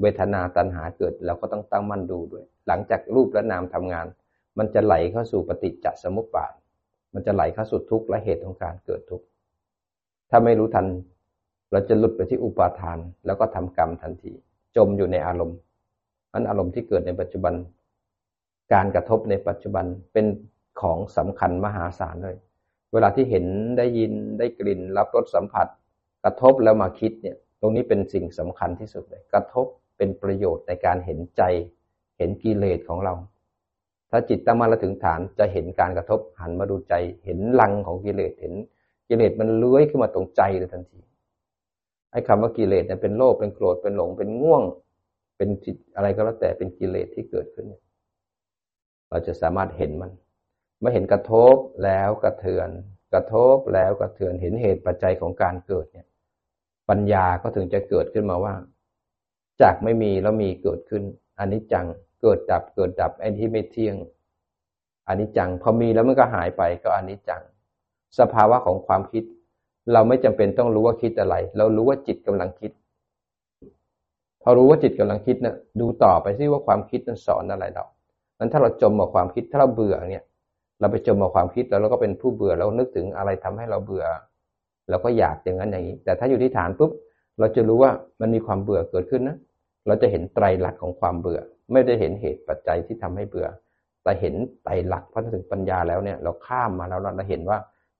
[0.00, 4.06] เวทนาตัณหาเกิดเราก็ต้องตั้งมั่นดูด้วย หลังจากรูปและนามทำงาน
[4.58, 6.52] มันจะไหลเข้าสู่ปฏิจจสมุปบาท
[7.14, 9.26] มันจะไหลเข้าสู่ทุกข์และเหตุของการเกิดทุกข์
[10.30, 10.86] ถ้าไม่รู้ทัน
[11.72, 14.32] เราจะหลุดไปที่อุปาทาน แล้วก็ทำกรรมทันที
[14.76, 15.58] จมอยู่ในอารมณ์
[16.32, 17.54] อันอารมณ์ที่เกิดในปัจจุบัน
[18.72, 20.26] การกระทบในปัจจุบันเป็น
[20.80, 22.36] ของสำคัญมหาศาลเลย
[22.92, 23.46] เวลาที่เห็น
[23.78, 25.66] ได้ยินได้กลิ่น รับรสสัมผัส
[26.24, 29.66] กระทบแล้วมาคิดเนี่ย ตรงนี้เป็นสิ่งสำคัญที่สุดเลย กระทบ
[29.98, 31.42] เป็นประโยชน์ในการเห็นใจ
[32.18, 33.14] เห็นกิเลสของเรา
[34.10, 36.94] ถ้าจิตตั้งมั่นและถึงฐานจะเห็นการกระทบหันมาดูใจ
[37.24, 38.54] เห็นลังของกิเลสเห็น
[39.08, 41.00] กิเลสมันเลื้อยขึ้นมาตรงใจเลยทันที
[42.12, 44.62] ไอ้คำว่ากิเลสเนี่ยเป็นโลภเป็นโกรธเป็นหลงเป็นง่วง
[45.36, 47.66] เป็นจิตอะไรก็แล้วแต่เป็นกิเลสที่เกิดขึ้น
[49.10, 50.12] เราจะสามารถเห็นมัน
[50.80, 52.70] เมื่อเห็นกระทบแล้วกระเทือน
[53.12, 56.06] กระทบแล้วกระเทือนเห็นเหตุปัจจัยของการเกิดเนี่ย
[56.88, 58.54] ปัญญาก็ถึงจะเกิดขึ้นมาว่า
[59.62, 61.02] จากไม่มีแล้วมีเกิดขึ้น
[61.38, 61.86] อันนี้จัง
[62.22, 63.94] เกิดดับเกิดดับไอ้ที่ไม่เที่ยง
[65.08, 67.42] อันนี้จังพอมีแล้วมันก็หายไปก็อันนี้จัง
[68.18, 69.24] สภาวะของความคิด
[69.92, 72.72] เราไม่จำเป็นต้องรู้ว่าคิดอะไร เรารู้ว่าจิตกำลังคิด
[74.42, 77.84] พอรู้ว่าจิตกำลังคิดนะดูต่อไปซิว่าความคิดนั้นสอนอะไรเรา
[78.38, 80.22] นั้นถ้าเราจมกับความคิดถ้าเราเบื่อเนี่ย
[80.80, 84.04] เราไปจมกับความคิดแล้วเราก็เป็นผู้เบื่อเรานึกถึงอะไรทำให้เราเบื่อ
[84.90, 86.90] เราก็อยากอย่างนั้นอย่างนี้ แต่ถ้าอยู่ที่ฐานปุ๊บ
[87.38, 87.90] เราจะรู้ว่า
[88.20, 89.36] มันมีความเบื่อเกิดขึ้นนะ
[89.88, 91.40] เราจะเห็นไตรลักษณ์ของความเบื่อ
[91.72, 93.48] ไม่ได้เห็นเหตุปัจจัยที่ทำให้เบื่อ
[94.02, 94.34] แต่เห็น
[94.64, 97.58] ไตรลักษณ์พอถึงปัญญาแล้วเนี่ยเราข้ามมาแล้วเราเห็นว่า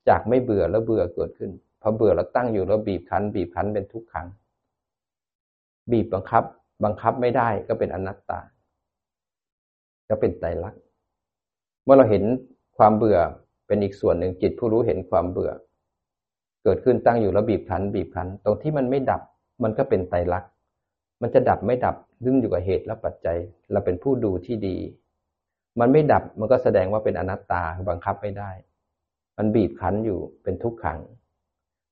[0.08, 1.50] จากไม่เบื่อแล้วเบื่อเกิดขึ้น
[1.82, 4.26] พอเบื่อแล้วตั้งอยู่แล้วบีบคั้น บีบคั้นเป็นทุกขัง
[5.92, 6.44] บีบบังคับ
[6.84, 8.40] บังคับไม่ได้ก็เป็นอนัตตา
[10.08, 10.80] ก็เป็นไตรลักษณ์
[11.84, 12.24] เมื่อเราเห็น
[12.78, 13.18] ความเบื่อ
[13.66, 15.52] เป็นอีกส่วนหนึ่งจิตผู้รู้เห็นความเบื่อ
[16.64, 19.22] เกิดขึ้นตั้งอยู่แล้วบีบคั้น บีบคั้น ตรงที่มันไม่ดับ
[19.62, 20.50] มันก็เป็นไตรลักษณ์
[21.22, 23.38] มันจะดับไม่ดับดึงอยู่กับเหตุและปัจจัย
[23.72, 24.76] เราเป็นผู้ดูที่ดี
[25.80, 28.50] มันไม่ดับมันก็แสดงว่าเป็นอนัตตาบังคับไม่ได้
[29.38, 30.98] มันบีบคั้นอยู่เป็นทุกขัง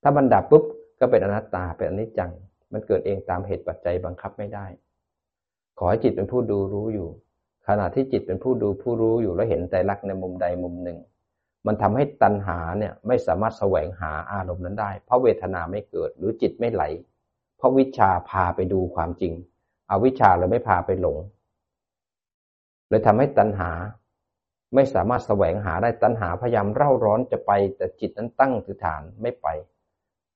[0.03, 0.65] ถ้ามันดับปุ๊บ
[1.01, 2.31] ก็เป็นอนัตตาเป็นอนิจจัง
[2.73, 4.67] มันเกิดเองตามเหตุปัจจัยบังคับไม่ได้
[5.79, 7.09] ขอให้จิตเป็นผู้ดูรู้อยู่
[7.69, 10.99] ขณะที่จิตเป็นผู้ดูผู้รู้อยู่แล้วเห็นใจรักในมุมใดมุมหนึ่ง
[11.67, 16.83] มันทำให้ตัณหาเนี่ยไม่สามารถแสวงหาอารมณ์นั้นได้ เพราะเวทนาไม่เกิดหรือจิตไม่ไหล
[17.57, 19.33] เพราะวิชาพาไปดูความจริง
[19.89, 21.19] เอาวิชาเลยไม่พาไปหลง
[22.89, 23.71] เลยทำให้ตัณหา
[24.75, 29.47] ไม่สามารถแสวงหาได้ตัณหาพยายามเร่าร้อนจะไป แต่จิตนั้นตั้งถือฐานไม่ไป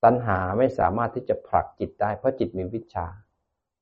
[0.04, 3.06] ตัณหาไม่สามารถที่จะผลักจิตได้เพราะจิตมีวิชา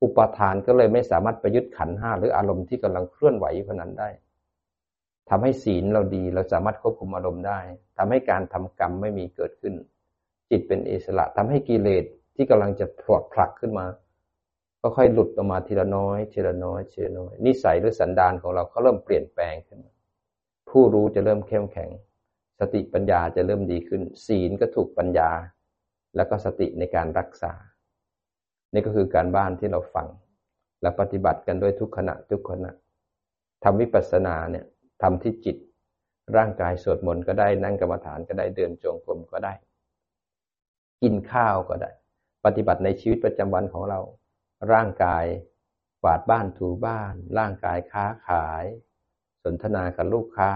[0.03, 4.09] อุปทานก็เลยไม่สามารถประยุทธ์ขันห้าหรืออารมณ์ที่กำลังเคลื่อนไหวอยู่นั้นได้
[5.29, 7.59] ทำให้ศีลเราดีเราสามารถควบคุมอารมณ์ได้
[7.97, 9.73] ทำให้การทำกรรมไม่มีเกิดขึ้น
[10.49, 12.05] จิตเป็นอิสระทำให้กิเลส
[12.35, 13.85] ที่กำลังจะผลดผลักขึ้นมา
[14.81, 19.79] ก็ค่อยหลุดออกมาทีละน้อยทีละน้อยทีละน้อย นิสัยหรือสันดานของเราก็เริ่มเปลี่ยนแปลงขึ้น
[20.69, 21.89] ผู้รู้จะเริ่มเข้มแข็ง
[22.59, 25.31] สติปัญญาจะเริ่มดีขึ้น ศีลก็ถูกปัญญา
[26.15, 27.53] แล้วก็สติในการรักษา
[28.73, 30.07] นี่ก็คือการบ้านที่เราฟัง
[30.81, 32.71] และปฏิบัติกันด้วยทุกขณะทุกขณะ
[33.63, 34.65] ทำวิปัสสนาเนี่ย
[35.01, 35.57] ทำที่จิต
[36.37, 39.53] ร่างกายสวดมนต์ก็ได้นั่งกรรมฐานก็ได้เดินจงกรมก็ได้
[41.01, 41.91] กินข้าวก็ได้
[42.45, 43.99] ปฏิบัติในชีวิตประจำวันของเรา
[44.73, 45.25] ร่างกาย
[46.01, 48.65] กวาดบ้านถูบ้าน ร่างกายค้าขาย
[49.43, 50.51] สนทนากับลูกค้า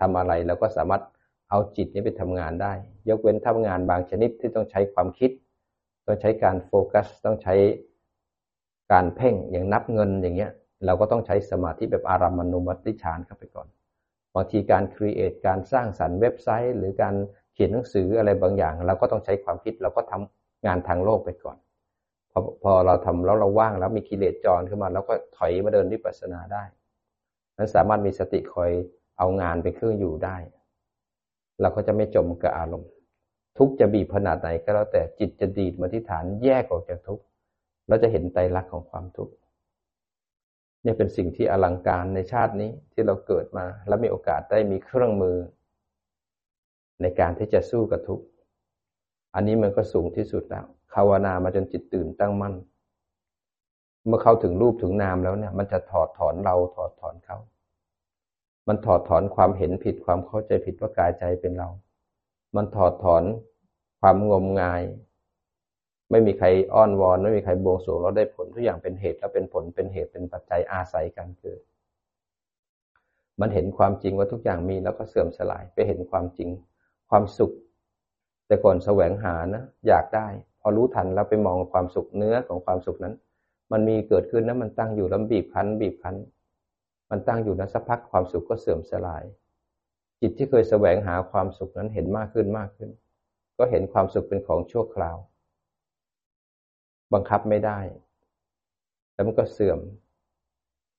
[0.00, 1.02] ทำอะไรเราก็สามารถ
[1.50, 2.72] เอาจิตนี้ไปทำงานได้
[3.08, 5.30] ยกเว้นทำงานบางชนิดที่ต้องใช้ความคิด
[6.06, 7.54] ต้องใช้การโฟกัส ต้องใช้
[8.92, 10.52] การเพ่งอย่างนับเงินอย่างเงี้ย
[10.86, 13.68] เราก็ต้องใช้สมาธิแบบอารัมมณุมัติฌานเข้าไปก่อน
[14.34, 17.14] บางทีการครีเอทการสร้างสรรค์เว็บไซต์ หรือการ
[17.54, 21.58] เขียนหนังสืออะไรบางอย่าง เราก็ต้องใช้ความคิดเราก็ทำ งานทางโลกไปก่อน
[22.30, 26.64] พอพอเราทำแล้วเราว่างแล้วมีกิเลสจรขึ้นมาแล้วก็ถอยมาเดินวิปัสสนาได้
[27.56, 28.70] นั้นสามารถมีสติคอย
[29.18, 30.36] เอางานเป็นเครื่องอยู่ได้
[31.60, 32.90] เราก็จะไม่จมกับอารมณ์
[33.58, 37.20] ทุกจะบีบขนาดไหนก็แล้วแต่จิตจะดีดมาที่ฐานแยกออกจากทุก
[37.88, 39.34] เราจะเห็นไตรลักษณ์ของความทุกข์
[40.84, 45.36] นี่เป็นสิ่งที่อลังการในชาตินี้ที่เราเกิดมา แล้วมีโอกาสได้มีเครื่องมือ
[47.02, 48.24] ในการที่จะสู้กับทุกข์
[49.34, 52.54] อันนี้มันก็สูงที่สุดแล้วภาวนามาจนจิตตื่นตั้งมั่น
[54.06, 57.38] เมื่อเข้าถึงรูปถึงนามแล้วเนี่ย มันจะถอดถอนเราถอดถอนเขา
[58.68, 61.68] มันถอดถอนความเห็นผิดความเข้าใจผิดว่ากายใจเป็นเรา
[62.56, 63.22] มันถอดถอน
[64.00, 64.82] ความงมงาย
[66.10, 71.60] ไม่มีใครอ้อนวอน ไม่มีใครบวงสรวงเราได้ผลทุกอย่างเป็นเหตุแล้วเป็นผลเป็นเหตุเป็นปัจจัยอาศัยกันเกิด
[73.40, 76.48] มันเห็นความจริงว่าทุกอย่างมีแล้วก็เสื่อมสลายไปเห็นความจริง
[77.10, 77.52] ความสุข
[78.48, 80.26] แต่ก่อนแสวงหานะอยากได้
[80.60, 83.14] พอรู้ทันแล้วไปมองความสุขเนื้อของความสุขนั้น
[83.72, 86.16] มันมีเกิดขึ้นนะมันตั้งอยู่แล้วบีบคั้น บีบคั้น
[87.10, 89.24] มันตั้งอยู่นะสักพักความสุขก็เสื่อมสลาย
[90.20, 92.90] จิตที่เคยแสวงหาความสุขนั้นเห็นมากขึ้นมากขึ้น
[93.58, 95.16] ก็เห็นความสุขเป็นของชั่วคราว
[97.12, 97.78] บังคับไม่ได้
[99.12, 99.78] แล้วมันก็เสื่อม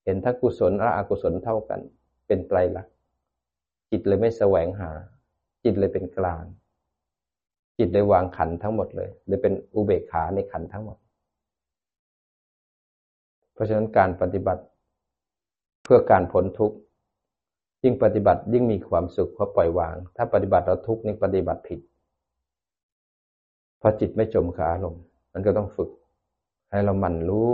[0.03, 1.79] เห็นทั้งกุศลและอกุศลเท่ากัน
[2.27, 2.93] เป็นไตรลักษณ์
[3.91, 4.91] จิตเลยไม่แสวงหา
[5.63, 6.43] จิตเลยเป็นกลาง
[7.79, 10.97] จิตได้วางขันทั้งหมดเลยหรือเป็นอุเบกขาในขันทั้งหมด
[13.53, 14.63] เพราะฉะนั้นการปฏิบัติ
[15.83, 16.77] เพื่อการพ้นทุกข์
[17.83, 21.79] ยิ่งปฏิบัติยิ่งมีความสุขเพราะปล่อยวาง ถ้าปฏิบัติเราทุกข์นี่ปฏิบัติผิด
[23.79, 25.03] เพราะจิตไม่จมกับอารมณ์
[25.33, 25.89] มันก็ต้องฝึก
[26.69, 27.51] ให้เรามันรู้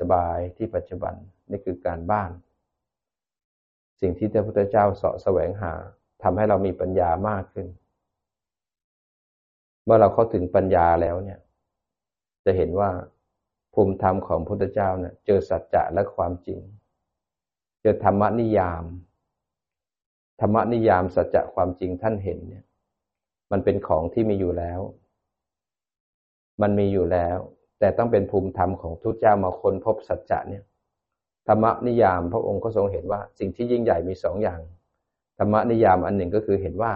[0.00, 1.14] สบายๆที่ปัจจุบัน
[1.50, 2.30] นี่คือการบ้าน
[4.00, 5.72] สิ่งที่พระพุทธเจ้าเสาะแสวงหา
[6.22, 7.66] ทำให้เรามีปัญญามากขึ้น
[9.86, 11.38] เมื่อเราเข้าถึงปัญญาแล้วเนี่ย
[12.44, 12.90] จะเห็นว่า
[13.74, 16.60] ภูมิธรรมของพระพุทธเจ้าเนี่ยเจอสัจจะและความจริง
[17.80, 18.84] เจอธรรมนิยาม
[20.40, 22.64] ธรรมนิยามสัจจะความจริงท่านเห็นเนี่ย
[23.50, 24.80] มันเป็นของที่มีอยู่แล้ว
[26.62, 27.38] มันมีอยู่แล้ว
[27.78, 30.62] แต่ต้องเป็นภูมิธรรมของทุกเจ้ามาค้นพบสัจจะเนี่ย
[31.48, 34.60] ธรรมนิยามพระองค์ก็ทรงเห็นว่า สิ่งที่ยิ่งใหญ่มีสองอย่าง
[35.38, 36.92] ธรรมนิยามอันหนึ่งก็คือเห็นว่า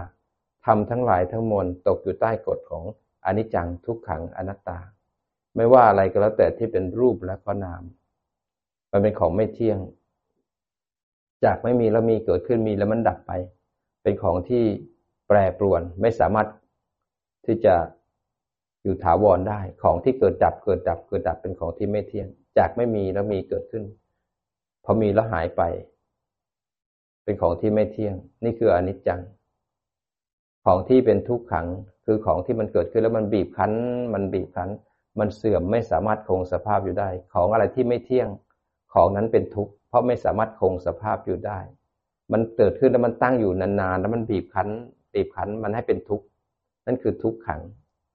[0.66, 2.84] ทำทั้งหลายทั้งมวลตกอยู่ใต้กฎของ
[3.26, 4.78] อนิจจังทุกขังอนัตตา
[5.56, 7.82] ไม่ว่าอะไรก็แล้วแต่ที่เป็นรูปและก็นาม
[8.90, 9.78] มันเป็นของไม่เที่ยง
[11.44, 13.32] จากไม่มีแล้วมีเกิดขึ้นมีแล้วมันดับไป
[14.02, 14.64] เป็นของที่
[15.28, 16.48] แปรปรวนไม่สามารถ
[17.46, 17.74] ที่จะ
[18.82, 23.84] อยู่ถาวรได้ ของที่เกิดดับเกิดดับเกิดดับเป็นของที่ไม่เที่ยง จากไม่มีแล้วมีเกิดขึ้น
[24.84, 25.62] พอมีแล้วหายไป
[27.24, 29.20] เป็นของที่ไม่เที่ยง นี่คืออนิจจัง
[30.64, 31.66] ของที่เป็นทุกขัง
[32.04, 33.72] คือของที่มันเกิดขึ้นแล้วมันบีบคั้น
[34.14, 34.70] มันบีบคั้น
[35.18, 38.28] มันเสื่อมไม่สามารถคงสภาพอยู่ได้ ของอะไรที่ไม่เที่ยง
[38.94, 41.58] ของนั้นเป็นทุกข์เพราะไม่สามารถคงสภาพอยู่ได้
[42.32, 44.68] มันเกิดขึ้นแล้วมันตั้งอยู่นานๆแล้วมันบีบคั้น
[45.14, 46.24] บีบคั้นมันให้เป็นทุกข์
[46.86, 47.60] นั่นคือทุกขัง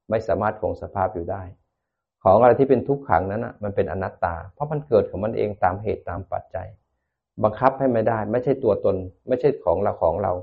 [0.09, 1.43] ไม่สามารถคงสภาพอยู่ได้
[2.23, 6.67] ของอะไรที่เป็นทุกขังนั้นอะมันเป็นอนัตตา เพราะมันเกิดของมันเองตามเหตุตามปัจจัย
[7.43, 8.95] บังคับให้ไม่ได้ ไม่ใช่ตัวตน
[9.27, 10.33] ไม่ใช่ของเราของเรา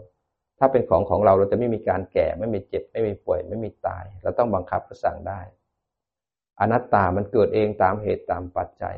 [0.64, 5.40] ถ้าเป็นของของเราเราจะไม่มีการแก่ไม่มีเจ็บ ไม่มีป่วย ไม่มีตาย เราต้องบังคับระสั่งได้
[6.60, 8.96] อนัตตามันเกิดเองตามเหตุตามปัจจัย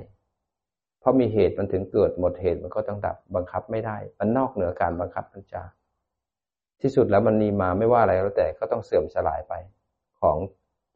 [1.01, 5.63] เพราะมีเหตุมันถึงเกิดหมดเหตุมันก็ต้องดับบังคับไม่ได้ มันนอกเหนือการบังคับบัญชา
[6.81, 9.55] ที่สุดแล้วมันมีมาไม่ว่าอะไรแล้วแต่ก็ต้องเสื่อมสลายไป
[10.21, 10.37] ของ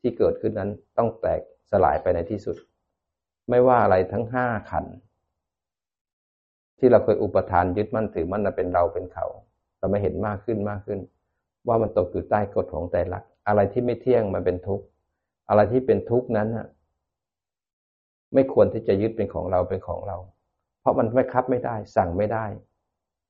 [0.00, 1.40] ที่เกิดขึ้นนั้นต้องแตก
[1.70, 2.56] สลายไปในที่สุด
[3.50, 4.86] ไม่ว่าอะไรทั้งห้าขัน
[6.78, 9.26] ที่เราเคยอุปทานยึดมั่นถือมั่นเป็นเราเป็นเขา
[9.78, 11.00] เราไม่เห็นมากขึ้นมากขึ้น
[11.68, 13.18] ว่ามันตกอยู่ใต้กฎของแต่ละ
[13.48, 14.84] อะไรที่ไม่เที่ยงมันเป็นทุกข์
[15.48, 16.48] อะไรที่เป็นทุกข์นั้น
[18.34, 20.16] ไม่ควรที่จะยึดเป็นของเราเป็นของเรา
[20.80, 22.44] เพราะมันไม่คับไม่ได้ สั่งไม่ได้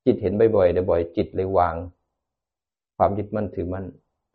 [0.04, 1.76] จิตเห็นบ่อยๆบ่อยจิตเลยวาง
[2.96, 3.86] ความยึดมั่นถือมั่น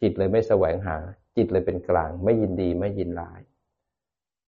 [0.01, 0.97] จิตเลยไม่แสวงหา
[1.38, 3.41] จิตเลยเป็นกลาง ไม่ยินดีไม่ยินร้าย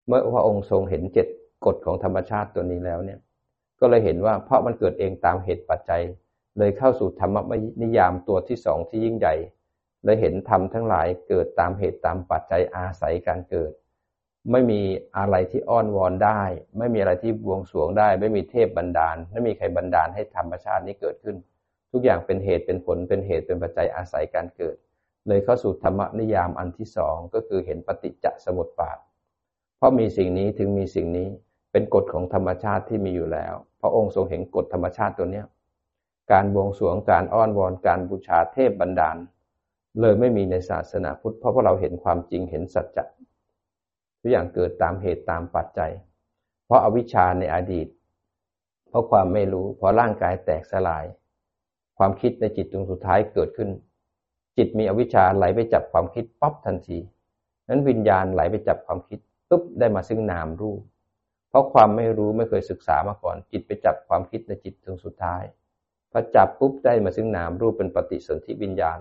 [0.07, 1.27] เมื่อพระองค์ทรงเห็นเจ็ด
[1.67, 3.19] กฎของธรรมชาติตัวนี้แล้วเนี่ย
[3.81, 6.03] ก็เลยเห็นว่าเพราะมันเกิดเองตามเหตุปัจจัย
[6.59, 7.37] เลยเข้าสู่ธรรม
[7.83, 9.35] นิยามตัวที่สองที่ยิ่งใหญ่
[10.05, 13.73] เลยเห็นธรรมทั้งหลายเกิดตามเหตุตามปัจจัยอาศัยการเกิด
[14.53, 14.81] ไม่มี
[15.19, 16.43] อะไรที่อ้อนวอนได้
[16.79, 21.37] ไม่มีอะไรที่บวงสรวงได้ ไม่มีเทพบันดาล ไม่มีใครบันดาลให้ธรรมชาตินี้เกิดขึ้น
[21.93, 24.77] ทุกอย่างเป็นเหตุเป็นผลเป็นเหตุเป็นปัจจัยอาศัยการเกิด
[25.29, 28.99] เลยเข้าสู่ธรรมนิยามอันที่สองก็คือเห็นปฏิจจสมุปบาท
[29.77, 31.29] เพราะมีสิ่งนี้ถึงมีสิ่งนี้
[31.73, 35.47] เป็นกฎของธรรมชาติที่มีอยู่แล้ว พระองค์ทรงเห็นกฎธรรมชาติตัวเนี้ย
[36.33, 39.17] การบวงสรวงการอ้อนวอนการบูชาเทพบันดาล
[40.01, 43.05] เลยไม่มีในศาสนาพุทธ เพราะว่าเราเห็นความจริงเห็นสัจจะ
[44.21, 45.93] ทุกอย่างเกิดตามเหตุตามปัจจัย
[46.67, 47.89] เพราะอาวิชชาในอดีต
[48.89, 51.05] เพราะความไม่รู้เพราะร่างกายแตกสลาย
[51.99, 53.71] ความคิดในจิตตรงสุดท้ายเกิดขึ้น
[54.57, 56.99] จิตมีอวิชชาไหลไปจับความคิดป๊อบทันที
[57.69, 59.19] นั้นวิญญาณไหลไปจับความคิด
[59.49, 60.81] ปุ๊บได้มาซึ่งนามรูป
[61.49, 65.43] เพราะความไม่รู้ไม่เคยศึกษามาก่อน จิตไปจับความคิดในจิตตรงสุดท้าย
[66.17, 68.99] พอจับปุ๊บได้มาซึ่งนามรูปเป็นปฏิสนธิวิญญาณ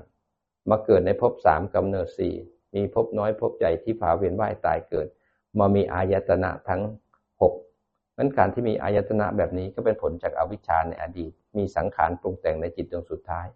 [0.70, 2.36] มาเกิดในภพสามกำเนิดสี่
[2.76, 5.08] มีภพน้อยภพใหญ่ที่ผาเวียนว่ายตายเกิด
[5.60, 6.82] มามีอายตนะทั้ง
[7.42, 7.54] หก
[8.18, 13.48] นั้นการที่มีอายตนะแบบนี้ก็เป็นผลจากอวิชชาในอดีต มีสังขารปรุงแต่งในจิตดวงสุดท้าย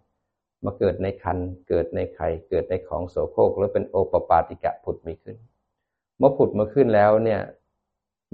[0.64, 1.38] มาเกิดในคัน
[1.68, 5.36] เกิดในไข่เกิดในของโสโครกแล้วเป็นโอปปาติกะผุดมีขึ้น
[6.18, 7.40] เมื่อผุดมาขึ้นแล้วเนี่ย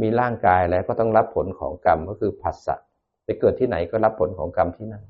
[0.03, 2.77] มีร่างกายแล้วก็ต้องรับผลของกรรมก็คือผัสสะ
[3.25, 5.05] ไปเกิดที่ไหนก็รับผลของกรรมที่นั่น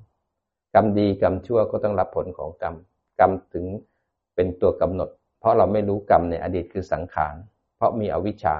[0.74, 2.74] กรรมดีกรรมชั่วก็ต้องรับผลของกรรม
[3.20, 3.66] กรรมถึง
[4.34, 5.08] เป็นตัวกำหนด
[5.40, 7.34] เพราะเราไม่รู้กรรมในอดีตคือสังขาร
[7.76, 8.56] เพราะมีอวิชชา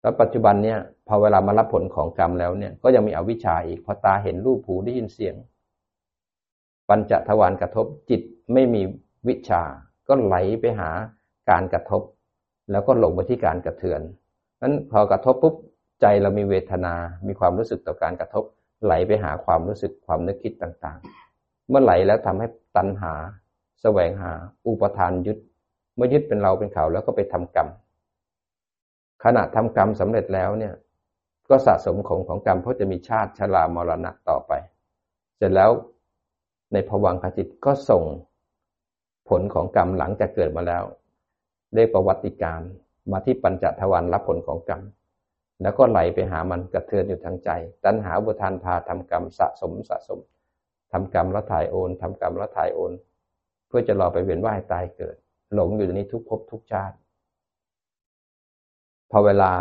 [0.00, 5.34] แล้วปัจจุบันเนี่ยพอเวลามารับผลของกรรมแล้วเนี่ยก็ยังมีอวิชชาอีก พอตาเห็นรูปหูได้ยินเสียง
[6.88, 8.82] ปัญจทวารกระทบจิตไม่มี
[9.28, 9.62] วิชา
[10.08, 10.90] ก็ไหลไปหา
[11.50, 12.02] การกระทบ
[12.70, 14.00] แล้วก็หลงไปที่การกระเทือน
[14.62, 15.54] นั้นพอกระทบปุ๊บ
[16.02, 16.94] ใจเรามีเวทนา
[17.26, 18.44] มีความรู้สึกต่อการกระทบ
[18.84, 22.46] ไหลไปหาความรู้สึกความนึกคิดต่างๆ เมื่อไหลแล้วทำให้
[22.76, 23.14] ตัณหา
[23.82, 24.32] แสวงหา
[24.66, 25.38] อุปทานยึด
[25.96, 27.68] เมื่อยึดเป็นเราเป็นเขาแล้วก็ไปทำกรรม
[29.24, 30.74] ขณะทำกรรมสำเร็จแล้วเนี่ย
[31.50, 34.52] ก็สะสมของของกรรมเพราะจะมีชาติชรามรณะต่อไป
[35.36, 35.70] เสร็จแล้ว
[36.72, 38.04] ในภวังคจิตก็ส่ง
[39.28, 40.84] ผลของกรรมหลังจากเกิดมาแล้ว
[41.74, 42.60] เรียกประวัติการ
[43.12, 44.82] มาที่ปัญจทวารรับผลของกรรม
[45.62, 47.50] แล้วก็ไหลไปหามันกระเทือนอยู่ทางใจ
[47.84, 50.18] ตัณหาบุทานพาทำกรรมสะสมสะสม
[50.92, 52.92] ทำกรรมแล้วถ่ายโอนทำกรรมแล้วถ่ายโอน
[53.68, 55.16] เพื่อจะรอไปเวียนว่ายตายเกิด
[55.54, 56.96] หลงอยู่ในนี้ทุกภพทุกชาติ
[59.10, 59.52] พอเวลา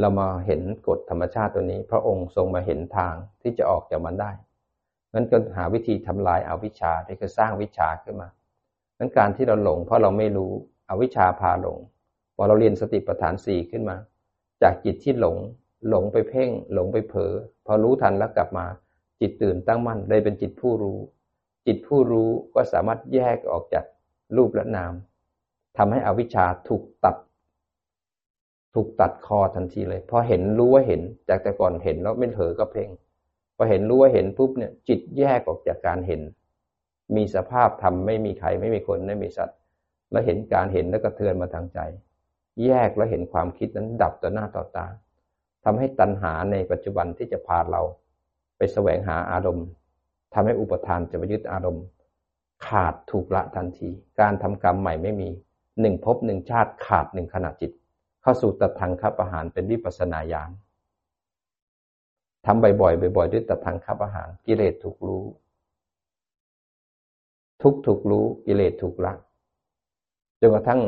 [0.00, 4.30] เรามาเห็นกฎธรรมชาติตัวนี้ พระองค์ทรงมาเห็นทางที่จะออกจากมันได้
[5.14, 8.28] นั้นก็หาวิธีทำลายอาวิชชาที่คือสร้างวิชาขึ้นมา
[8.98, 10.52] นั้นการที่เราหลงเพราะเราไม่รู้
[10.88, 11.78] อวิชชาพาหลง
[12.40, 13.96] อเราเรียนสติปัฏฐานสี่ขึ้นมา
[14.62, 15.36] จากจิตที่หลง
[15.88, 17.32] หลงไปเพ่ง หลงไปเผลอ
[17.66, 18.66] พอรู้ทันแล้วกลับมา
[19.20, 20.98] จิตตื่นตั้งมั่นเลยเป็นจิตผู้รู้
[21.66, 23.84] จิตผู้รู้ก็สามารถแยกออกจาก
[24.36, 24.92] รูปและนาม
[25.76, 27.16] ทำให้อวิชชาถูกตัด
[28.74, 32.88] ถูกตัดคอทันทีเลยพอเห็นรู้ว่าเห็น จากแต่ก่อนเห็นแล้วไม่เผลอก็เพ่ง
[33.56, 36.20] พอเห็นรู้ว่าเห็นปุ๊บเนี่ย จิตแยกออกจากการเห็น
[37.16, 39.58] มีสภาพธรรมไม่มีใครไม่มีคนไม่มีสัตว์
[40.10, 41.78] แล้วเห็นการเห็นแล้วก็เทือนมาทางใจ
[42.64, 44.86] แยกแล้วเห็นความคิดนั้นดับต่อหน้าต่อตา
[45.64, 47.82] ทำให้ตัณหาในปัจจุบันที่จะพาเรา
[48.56, 49.66] ไปแสวงหาอารมณ์
[50.34, 51.84] ทำให้อุปทานจะไปยึดอารมณ์
[52.66, 53.90] ขาดถูกละทันที
[54.20, 55.28] การทำกรรมใหม่ไม่มี
[55.80, 57.70] หนึ่งภพหนึ่งชาติขาดหนึ่งขณะจิต
[58.22, 60.50] เข้าสู่ตัดทางคับอาหารเป็นวิปัสนาญาณ
[62.46, 65.24] ทำบ่อยๆบ่อยๆด้วยตัดทางคับอาหารกิเลสถูกรู้
[67.62, 69.12] ทุกถูกรู้กิเลสถูกละ
[70.40, 70.80] จนกระทั่ง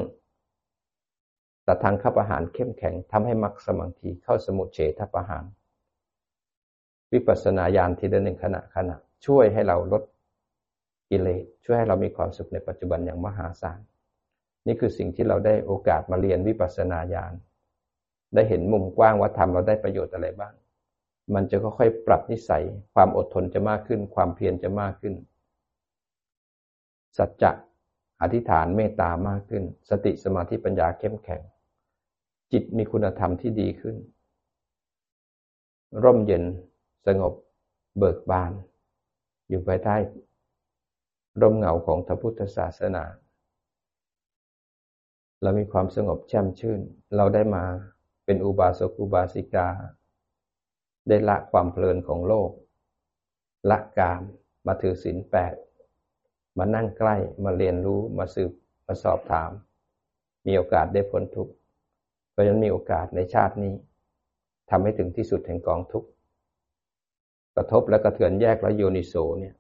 [1.67, 5.45] ตัดทางคับอาหารเข้มแข็งทำให้มรรคสมังคีเข้าสมุทเฉทประหาร
[7.13, 8.97] วิปัสสนาญาณทีละหนึ่งขณะขณะ
[9.27, 10.03] ช่วยให้เราลด
[11.11, 13.81] กิเลสช่วยให้เรามีความสุขในปัจจุบันอย่างมหาศาล
[14.67, 17.33] นี่คือสิ่งที่เราได้โอกาสมาเรียนวิปัสสนาญาณ
[18.35, 20.55] ได้เห็นมุมกว้างว่าทำเราได้ประโยชน์อะไรบ้าง
[21.35, 25.15] มันจะค่อยๆปรับนิสัย ความอดทนจะมากขึ้น ความเพียรจะมากขึ้น
[27.19, 27.51] สัจจะ
[28.23, 31.43] อธิษฐานเมตตามากขึ้น สติสมาธิปัญญาเข้มแข็ง
[32.53, 33.97] จิตมีคุณธรรมที่ดีขึ้น
[36.03, 36.45] ร่มเย็น
[37.07, 37.35] สงบ
[37.99, 38.53] เบิกบาน
[39.49, 39.97] อยู่ภายใต้
[41.41, 43.05] ร่มเงาของพระพุทธศาสนา
[45.43, 46.81] เรามีความสงบแช่มชื่น
[47.17, 47.65] เราได้มา
[48.25, 49.69] เป็นอุบาสกอุบาสิกา
[51.09, 52.51] ได้ละความเพลินของโลก
[53.71, 54.23] ละกาม
[54.67, 55.55] มาถือศีลแปด
[56.59, 58.53] มานั่งใกล้มาเรียนรู้มาสืบ
[58.87, 59.51] มาสอบถาม
[60.47, 61.53] มีโอกาสได้พ้นทุกข์
[62.33, 63.75] เพราะฉะนั้นมีโอกาสในชาตินี้
[64.71, 66.09] ทำให้ถึงที่สุดแห่งกองทุกข์
[67.57, 69.55] กระทบและกระเทือนแยกแล้วโยนิโสเนี่ย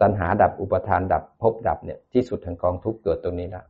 [0.00, 3.64] ตัณหาดับอุปทานดับภพดับเนี่ยที่สุดแห่งกองทุกข์เกิดตรงนี้ล้ว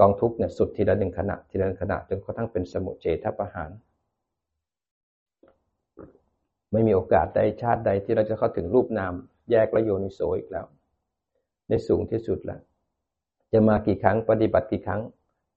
[0.00, 3.70] กองทุกเนี่ยสุดทีละหนึ่งขณะทีละหนึ่งขณะจนกระทั่งเป็นสมุเฉทประหาร
[6.72, 9.12] ไม่มีโอกาสใดชาติใดที่เราจะเข้าถึงรูปนาม
[9.50, 10.66] แยกและโยนิโสอีกแล้ว
[11.68, 12.60] ในสูงที่สุดล้ว
[13.52, 15.00] จะมากี่ครั้งปฏิบัติกี่ครั้ง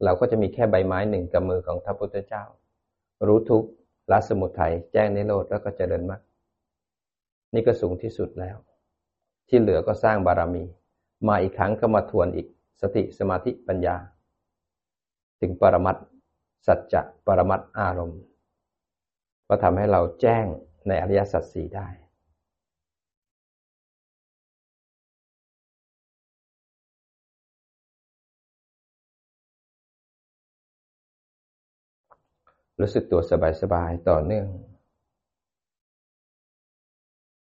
[0.04, 2.44] เราก็จะมีแค่ใบไม้หนึ่งกับมือของพระพุทธเจ้า
[3.28, 3.64] รู้ทุก
[4.12, 6.22] ละสมุทัยแจ้งในโลดแล้วก็เจริญมาก
[7.54, 8.58] นี่ก็สูงที่สุดแล้ว
[9.48, 10.64] ที่เหลือก็สร้างบารมี
[11.28, 12.48] มาอีกครั้งก็มาทวนอีก
[12.82, 13.96] สติสมาธิปัญญา
[15.42, 15.98] ถึงปรมัต
[16.68, 18.22] สัจจะปรมัตอารมณ์
[19.48, 20.46] ก็ทำให้เราแจ้ง
[20.88, 21.88] ในอริยสัจสี่ได้
[32.80, 33.22] รู้สึกตัว
[33.62, 34.46] สบายๆ ต่อเนื่อง